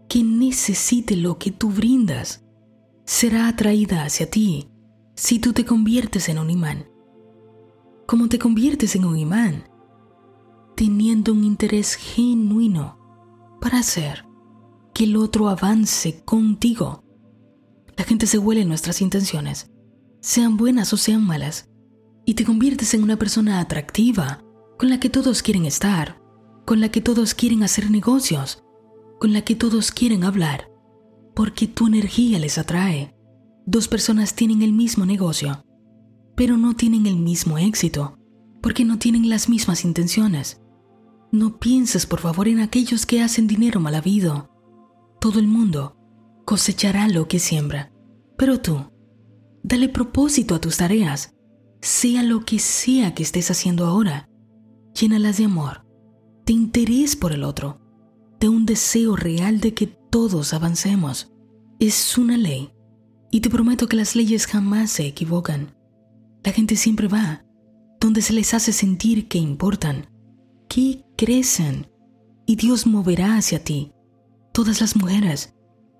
que 0.10 0.24
necesite 0.24 1.15
lo 1.15 1.38
que 1.38 1.52
tú 1.52 1.69
brindas 1.69 2.43
será 3.06 3.48
atraída 3.48 4.04
hacia 4.04 4.30
ti 4.30 4.69
si 5.15 5.39
tú 5.39 5.54
te 5.54 5.65
conviertes 5.65 6.30
en 6.30 6.39
un 6.39 6.50
imán. 6.50 6.89
Como 8.06 8.30
te 8.30 8.38
conviertes 8.38 8.95
en 8.95 9.06
un 9.06 9.17
imán? 9.17 9.76
teniendo 10.76 11.32
un 11.32 11.43
interés 11.43 11.95
genuino 11.95 13.00
para 13.62 13.80
hacer 13.80 14.26
que 14.93 15.06
el 15.06 15.15
otro 15.15 15.50
avance 15.50 16.21
contigo. 16.24 17.04
La 17.98 18.04
gente 18.04 18.28
se 18.28 18.38
huele 18.38 18.62
en 18.62 18.67
nuestras 18.67 19.02
intenciones, 19.02 19.71
sean 20.26 20.58
buenas 20.58 20.92
o 20.92 20.98
sean 20.98 21.24
malas, 21.24 21.70
y 22.26 22.34
te 22.34 22.46
conviertes 22.46 22.96
en 22.96 23.04
una 23.04 23.16
persona 23.16 23.60
atractiva, 23.60 24.44
con 24.80 24.90
la 24.90 25.00
que 25.00 25.08
todos 25.08 25.44
quieren 25.44 25.66
estar, 25.66 26.20
con 26.66 26.82
la 26.82 26.90
que 26.90 27.00
todos 27.00 27.36
quieren 27.36 27.62
hacer 27.62 27.92
negocios, 27.92 28.64
con 29.20 29.34
la 29.34 29.44
que 29.44 29.54
todos 29.54 29.92
quieren 29.92 30.24
hablar, 30.24 30.72
porque 31.36 31.68
tu 31.68 31.86
energía 31.86 32.40
les 32.40 32.58
atrae. 32.58 33.16
Dos 33.68 33.88
personas 33.88 34.34
tienen 34.34 34.64
el 34.64 34.74
mismo 34.74 35.06
negocio, 35.06 35.64
pero 36.36 36.58
no 36.58 36.76
tienen 36.76 37.06
el 37.06 37.18
mismo 37.18 37.60
éxito, 37.60 38.18
porque 38.64 38.84
no 38.84 38.98
tienen 38.98 39.30
las 39.30 39.48
mismas 39.48 39.86
intenciones. 39.86 40.60
No 41.32 41.60
pienses 41.60 42.08
por 42.08 42.20
favor 42.20 42.48
en 42.48 42.62
aquellos 42.62 43.06
que 43.06 43.22
hacen 43.22 43.46
dinero 43.46 43.80
mal 43.80 43.94
habido. 43.94 44.50
Todo 45.22 45.38
el 45.38 45.46
mundo 45.46 45.96
cosechará 46.46 47.08
lo 47.10 47.28
que 47.28 47.38
siembra, 47.38 47.92
pero 48.40 48.60
tú, 48.60 48.88
dale 49.67 49.89
propósito 49.89 50.54
a 50.54 50.62
tus 50.62 50.78
tareas, 50.78 51.34
sea 51.82 52.21
lo 52.21 52.45
que 52.45 52.60
sea 52.60 53.15
que 53.15 53.23
estés 53.23 53.49
haciendo 53.49 53.88
ahora, 53.88 54.30
llénalas 54.93 55.38
de 55.38 55.45
amor, 55.45 55.88
de 56.45 56.54
interés 56.54 57.15
por 57.15 57.32
el 57.32 57.43
otro, 57.43 57.82
de 58.39 58.47
un 58.47 58.67
deseo 58.67 59.15
real 59.15 59.60
de 59.62 59.73
que 59.73 59.88
todos 59.88 60.54
avancemos. 60.54 61.34
Es 61.80 62.15
una 62.19 62.38
ley, 62.38 62.73
y 63.32 63.41
te 63.41 63.49
prometo 63.49 63.88
que 63.88 63.95
las 63.95 64.15
leyes 64.15 64.45
jamás 64.45 64.91
se 64.91 65.08
equivocan. 65.08 65.75
La 66.43 66.51
gente 66.51 66.75
siempre 66.75 67.08
va 67.08 67.43
donde 67.99 68.21
se 68.21 68.34
les 68.34 68.54
hace 68.54 68.71
sentir 68.71 69.28
que 69.28 69.39
importan, 69.39 70.08
que 70.69 71.04
crecen, 71.17 71.89
y 72.45 72.56
Dios 72.56 72.86
moverá 72.86 73.36
hacia 73.36 73.63
ti 73.63 73.93
todas 74.54 74.80
las 74.80 74.95
mujeres, 74.95 75.56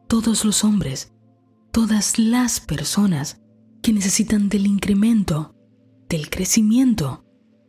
todos 0.08 0.46
los 0.46 0.64
hombres, 0.64 1.14
todas 1.72 2.20
las 2.20 2.60
personas 2.60 3.42
que 3.82 3.94
necesitan 3.94 4.50
del 4.50 4.68
incremento, 4.68 5.56
del 6.10 6.30
crecimiento, 6.30 7.26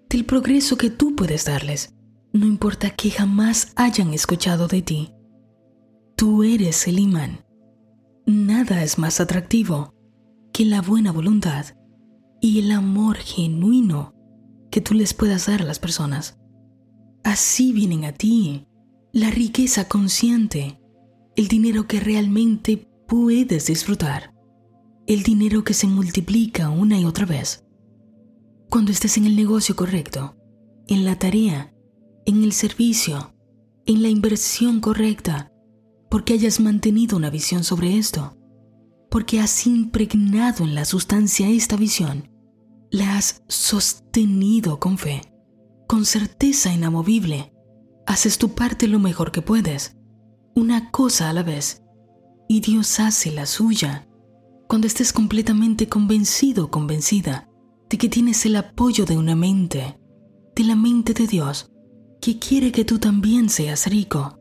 del 0.09 0.25
progreso 0.25 0.77
que 0.77 0.91
tú 0.91 1.15
puedes 1.17 1.45
darles, 1.45 1.95
no 2.33 2.47
importa 2.47 2.91
que 2.91 3.11
jamás 3.11 3.73
hayan 3.77 4.13
escuchado 4.13 4.69
de 4.69 4.83
ti. 4.83 5.13
Tú 6.17 6.43
eres 6.43 6.87
el 6.87 6.99
imán. 6.99 7.45
Nada 8.27 8.83
es 8.83 8.99
más 8.99 9.21
atractivo 9.21 9.95
que 10.53 10.65
la 10.65 10.83
buena 10.83 11.13
voluntad 11.13 11.67
y 12.41 12.59
el 12.59 12.73
amor 12.73 13.17
genuino 13.17 14.15
que 14.71 14.81
tú 14.81 14.95
les 14.95 15.15
puedas 15.15 15.47
dar 15.47 15.63
a 15.63 15.65
las 15.65 15.79
personas. 15.79 16.39
Así 17.25 17.73
vienen 17.73 18.05
a 18.05 18.13
ti 18.13 18.67
la 19.13 19.31
riqueza 19.31 19.89
consciente, 19.89 20.81
el 21.37 21.49
dinero 21.49 21.87
que 21.87 22.01
realmente 22.01 22.89
puedes 23.09 23.67
disfrutar, 23.67 24.35
el 25.07 25.23
dinero 25.23 25.65
que 25.65 25.75
se 25.75 25.87
multiplica 25.87 26.71
una 26.71 26.99
y 26.99 27.05
otra 27.05 27.27
vez. 27.27 27.65
Cuando 28.71 28.91
estés 28.91 29.17
en 29.17 29.27
el 29.27 29.37
negocio 29.37 29.77
correcto, 29.77 30.37
en 30.89 31.05
la 31.05 31.19
tarea, 31.19 31.73
en 32.25 32.43
el 32.43 32.53
servicio, 32.53 33.35
en 33.87 34.03
la 34.03 34.09
inversión 34.09 34.81
correcta, 34.81 35.53
porque 36.11 36.35
hayas 36.35 36.61
mantenido 36.61 37.17
una 37.17 37.31
visión 37.31 37.65
sobre 37.65 37.97
esto, 37.97 38.37
porque 39.11 39.41
has 39.41 39.67
impregnado 39.67 40.65
en 40.65 40.75
la 40.75 40.85
sustancia 40.85 41.49
esta 41.49 41.77
visión, 41.77 42.31
la 42.91 43.17
has 43.17 43.43
sostenido 43.49 44.79
con 44.81 44.99
fe 44.99 45.23
con 45.87 46.05
certeza 46.05 46.73
inamovible, 46.73 47.53
haces 48.07 48.39
tu 48.39 48.55
parte 48.55 48.89
lo 48.89 48.99
mejor 48.99 49.31
que 49.31 49.43
puedes, 49.43 49.97
una 50.55 50.91
cosa 50.91 51.31
a 51.31 51.33
la 51.33 51.43
vez, 51.43 51.83
y 52.49 52.61
Dios 52.61 52.99
hace 52.99 53.31
la 53.31 53.47
suya. 53.47 54.09
Cuando 54.69 54.87
estés 54.87 55.13
completamente 55.13 55.89
convencido 55.89 56.65
o 56.65 56.71
convencida 56.71 57.49
de 57.89 57.99
que 57.99 58.09
tienes 58.09 58.45
el 58.47 58.57
apoyo 58.57 59.05
de 59.05 59.17
una 59.17 59.37
mente, 59.37 59.99
de 60.55 60.65
la 60.65 60.75
mente 60.75 61.15
de 61.15 61.27
Dios, 61.27 61.71
que 62.21 62.39
quiere 62.39 62.73
que 62.73 62.85
tú 62.85 62.99
también 62.99 63.49
seas 63.49 63.87
rico. 63.87 64.39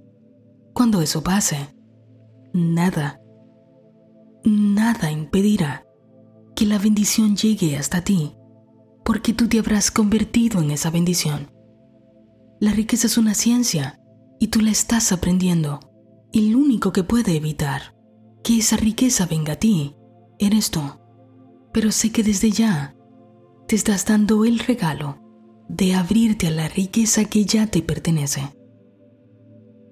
Cuando 0.74 1.02
eso 1.02 1.24
pase, 1.24 1.76
nada, 2.54 3.20
nada 4.44 5.12
impedirá 5.12 5.86
que 6.56 6.66
la 6.66 6.80
bendición 6.80 7.36
llegue 7.36 7.78
hasta 7.78 8.04
ti 8.04 8.36
porque 9.06 9.34
tú 9.34 9.48
te 9.48 9.60
habrás 9.60 9.92
convertido 9.92 10.60
en 10.62 10.72
esa 10.72 10.90
bendición. 10.90 11.52
La 12.60 12.72
riqueza 12.72 13.06
es 13.06 13.20
una 13.20 13.36
ciencia 13.36 14.02
y 14.40 14.48
tú 14.48 14.62
la 14.62 14.72
estás 14.72 15.12
aprendiendo. 15.12 15.80
El 16.34 16.56
único 16.56 16.92
que 16.92 17.04
puede 17.04 17.36
evitar 17.36 17.96
que 18.44 18.58
esa 18.58 18.78
riqueza 18.78 19.28
venga 19.28 19.54
a 19.54 19.58
ti 19.58 19.96
eres 20.40 20.72
tú. 20.72 20.82
Pero 21.72 21.92
sé 21.92 22.12
que 22.12 22.24
desde 22.24 22.52
ya 22.52 22.96
te 23.68 23.76
estás 23.76 24.06
dando 24.06 24.46
el 24.46 24.60
regalo 24.60 25.20
de 25.68 25.96
abrirte 25.96 26.48
a 26.48 26.52
la 26.52 26.68
riqueza 26.68 27.26
que 27.26 27.46
ya 27.46 27.68
te 27.68 27.82
pertenece. 27.82 28.56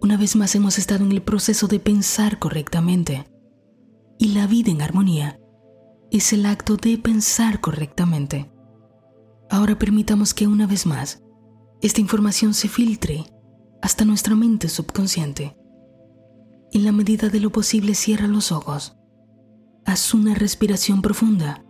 Una 0.02 0.18
vez 0.18 0.36
más 0.36 0.54
hemos 0.56 0.78
estado 0.78 1.06
en 1.06 1.12
el 1.12 1.22
proceso 1.22 1.68
de 1.68 1.80
pensar 1.80 2.40
correctamente 2.40 3.26
y 4.20 4.34
la 4.34 4.48
vida 4.48 4.72
en 4.72 4.82
armonía 4.82 5.40
es 6.12 6.34
el 6.34 6.46
acto 6.46 6.78
de 6.78 6.98
pensar 6.98 7.60
correctamente. 7.60 8.52
Ahora 9.50 9.78
permitamos 9.80 10.34
que 10.34 10.48
una 10.48 10.68
vez 10.68 10.86
más 10.86 11.24
esta 11.82 12.02
información 12.02 12.54
se 12.54 12.68
filtre 12.68 13.26
hasta 13.82 14.06
nuestra 14.06 14.36
mente 14.36 14.70
subconsciente. 14.70 15.58
En 16.72 16.86
la 16.86 16.92
medida 16.92 17.30
de 17.30 17.40
lo 17.40 17.52
posible 17.52 17.96
cierra 17.96 18.28
los 18.28 18.52
ojos. 18.52 18.96
Haz 19.86 20.13
una 20.13 20.34
respiración 20.34 21.02
profunda. 21.02 21.63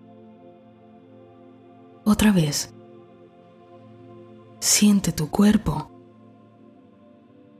Otra 2.05 2.31
vez. 2.31 2.73
Siente 4.59 5.11
tu 5.11 5.29
cuerpo. 5.29 5.89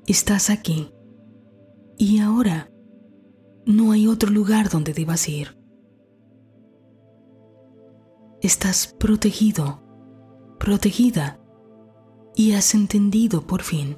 Estás 0.07 0.49
aquí. 0.49 0.91
Y 1.97 2.19
ahora 2.19 2.71
no 3.65 3.91
hay 3.91 4.07
otro 4.07 4.29
lugar 4.29 4.69
donde 4.69 4.93
debas 4.93 5.27
ir. 5.29 5.57
Estás 8.41 8.87
protegido 8.87 9.83
protegida 10.63 11.41
y 12.35 12.53
has 12.53 12.73
entendido 12.73 13.45
por 13.45 13.63
fin 13.63 13.97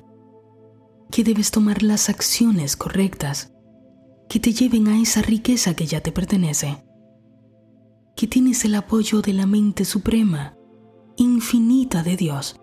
que 1.12 1.24
debes 1.24 1.52
tomar 1.52 1.84
las 1.84 2.10
acciones 2.10 2.76
correctas 2.76 3.54
que 4.30 4.40
te 4.40 4.54
lleven 4.54 4.88
a 4.88 5.00
esa 5.00 5.22
riqueza 5.22 5.76
que 5.76 5.86
ya 5.86 6.02
te 6.02 6.12
pertenece, 6.12 6.84
que 8.16 8.28
tienes 8.28 8.66
el 8.66 8.76
apoyo 8.76 9.22
de 9.22 9.34
la 9.34 9.46
mente 9.46 9.86
suprema, 9.86 10.58
infinita 11.18 12.04
de 12.04 12.16
Dios, 12.16 12.60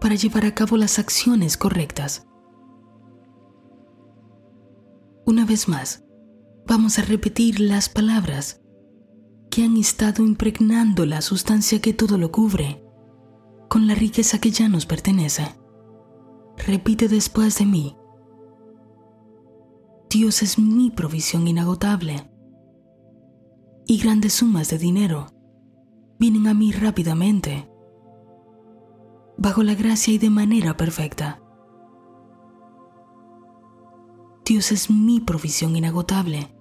para 0.00 0.14
llevar 0.14 0.44
a 0.46 0.54
cabo 0.54 0.76
las 0.76 0.98
acciones 0.98 1.56
correctas. 1.56 2.26
Una 5.26 5.44
vez 5.44 5.68
más, 5.68 6.04
vamos 6.66 6.98
a 6.98 7.02
repetir 7.02 7.60
las 7.60 7.88
palabras 7.88 8.60
que 9.50 9.64
han 9.64 9.76
estado 9.76 10.24
impregnando 10.24 11.06
la 11.06 11.22
sustancia 11.22 11.80
que 11.80 11.94
todo 11.94 12.18
lo 12.18 12.32
cubre, 12.32 12.84
con 13.68 13.86
la 13.86 13.94
riqueza 13.94 14.38
que 14.38 14.50
ya 14.50 14.68
nos 14.68 14.84
pertenece. 14.84 15.46
Repite 16.56 17.08
después 17.08 17.58
de 17.58 17.66
mí. 17.66 17.96
Dios 20.14 20.44
es 20.44 20.60
mi 20.60 20.92
provisión 20.92 21.48
inagotable 21.48 22.30
y 23.84 23.98
grandes 23.98 24.34
sumas 24.34 24.70
de 24.70 24.78
dinero 24.78 25.26
vienen 26.20 26.46
a 26.46 26.54
mí 26.54 26.70
rápidamente, 26.70 27.68
bajo 29.36 29.64
la 29.64 29.74
gracia 29.74 30.14
y 30.14 30.18
de 30.18 30.30
manera 30.30 30.76
perfecta. 30.76 31.42
Dios 34.44 34.70
es 34.70 34.88
mi 34.88 35.18
provisión 35.18 35.74
inagotable 35.74 36.56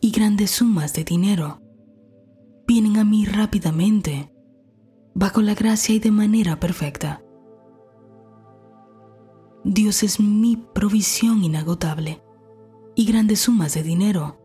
y 0.00 0.12
grandes 0.12 0.52
sumas 0.52 0.94
de 0.94 1.02
dinero 1.02 1.60
vienen 2.68 2.98
a 2.98 3.04
mí 3.04 3.24
rápidamente, 3.24 4.32
bajo 5.12 5.42
la 5.42 5.54
gracia 5.56 5.96
y 5.96 5.98
de 5.98 6.12
manera 6.12 6.60
perfecta. 6.60 7.20
Dios 9.64 10.04
es 10.04 10.20
mi 10.20 10.56
provisión 10.56 11.42
inagotable 11.42 12.22
y 12.94 13.04
grandes 13.06 13.40
sumas 13.40 13.74
de 13.74 13.82
dinero 13.82 14.36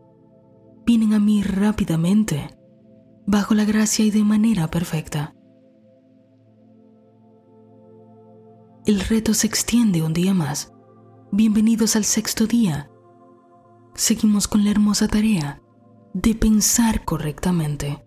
vienen 0.86 1.14
a 1.14 1.18
mí 1.18 1.42
rápidamente, 1.42 2.56
bajo 3.26 3.54
la 3.54 3.64
gracia 3.64 4.04
y 4.04 4.10
de 4.10 4.22
manera 4.22 4.70
perfecta. 4.70 5.34
El 8.86 9.00
reto 9.00 9.34
se 9.34 9.48
extiende 9.48 10.02
un 10.02 10.12
día 10.12 10.32
más. 10.32 10.72
Bienvenidos 11.32 11.96
al 11.96 12.04
sexto 12.04 12.46
día. 12.46 12.88
Seguimos 13.94 14.46
con 14.46 14.62
la 14.62 14.70
hermosa 14.70 15.08
tarea 15.08 15.60
de 16.14 16.36
pensar 16.36 17.04
correctamente. 17.04 18.05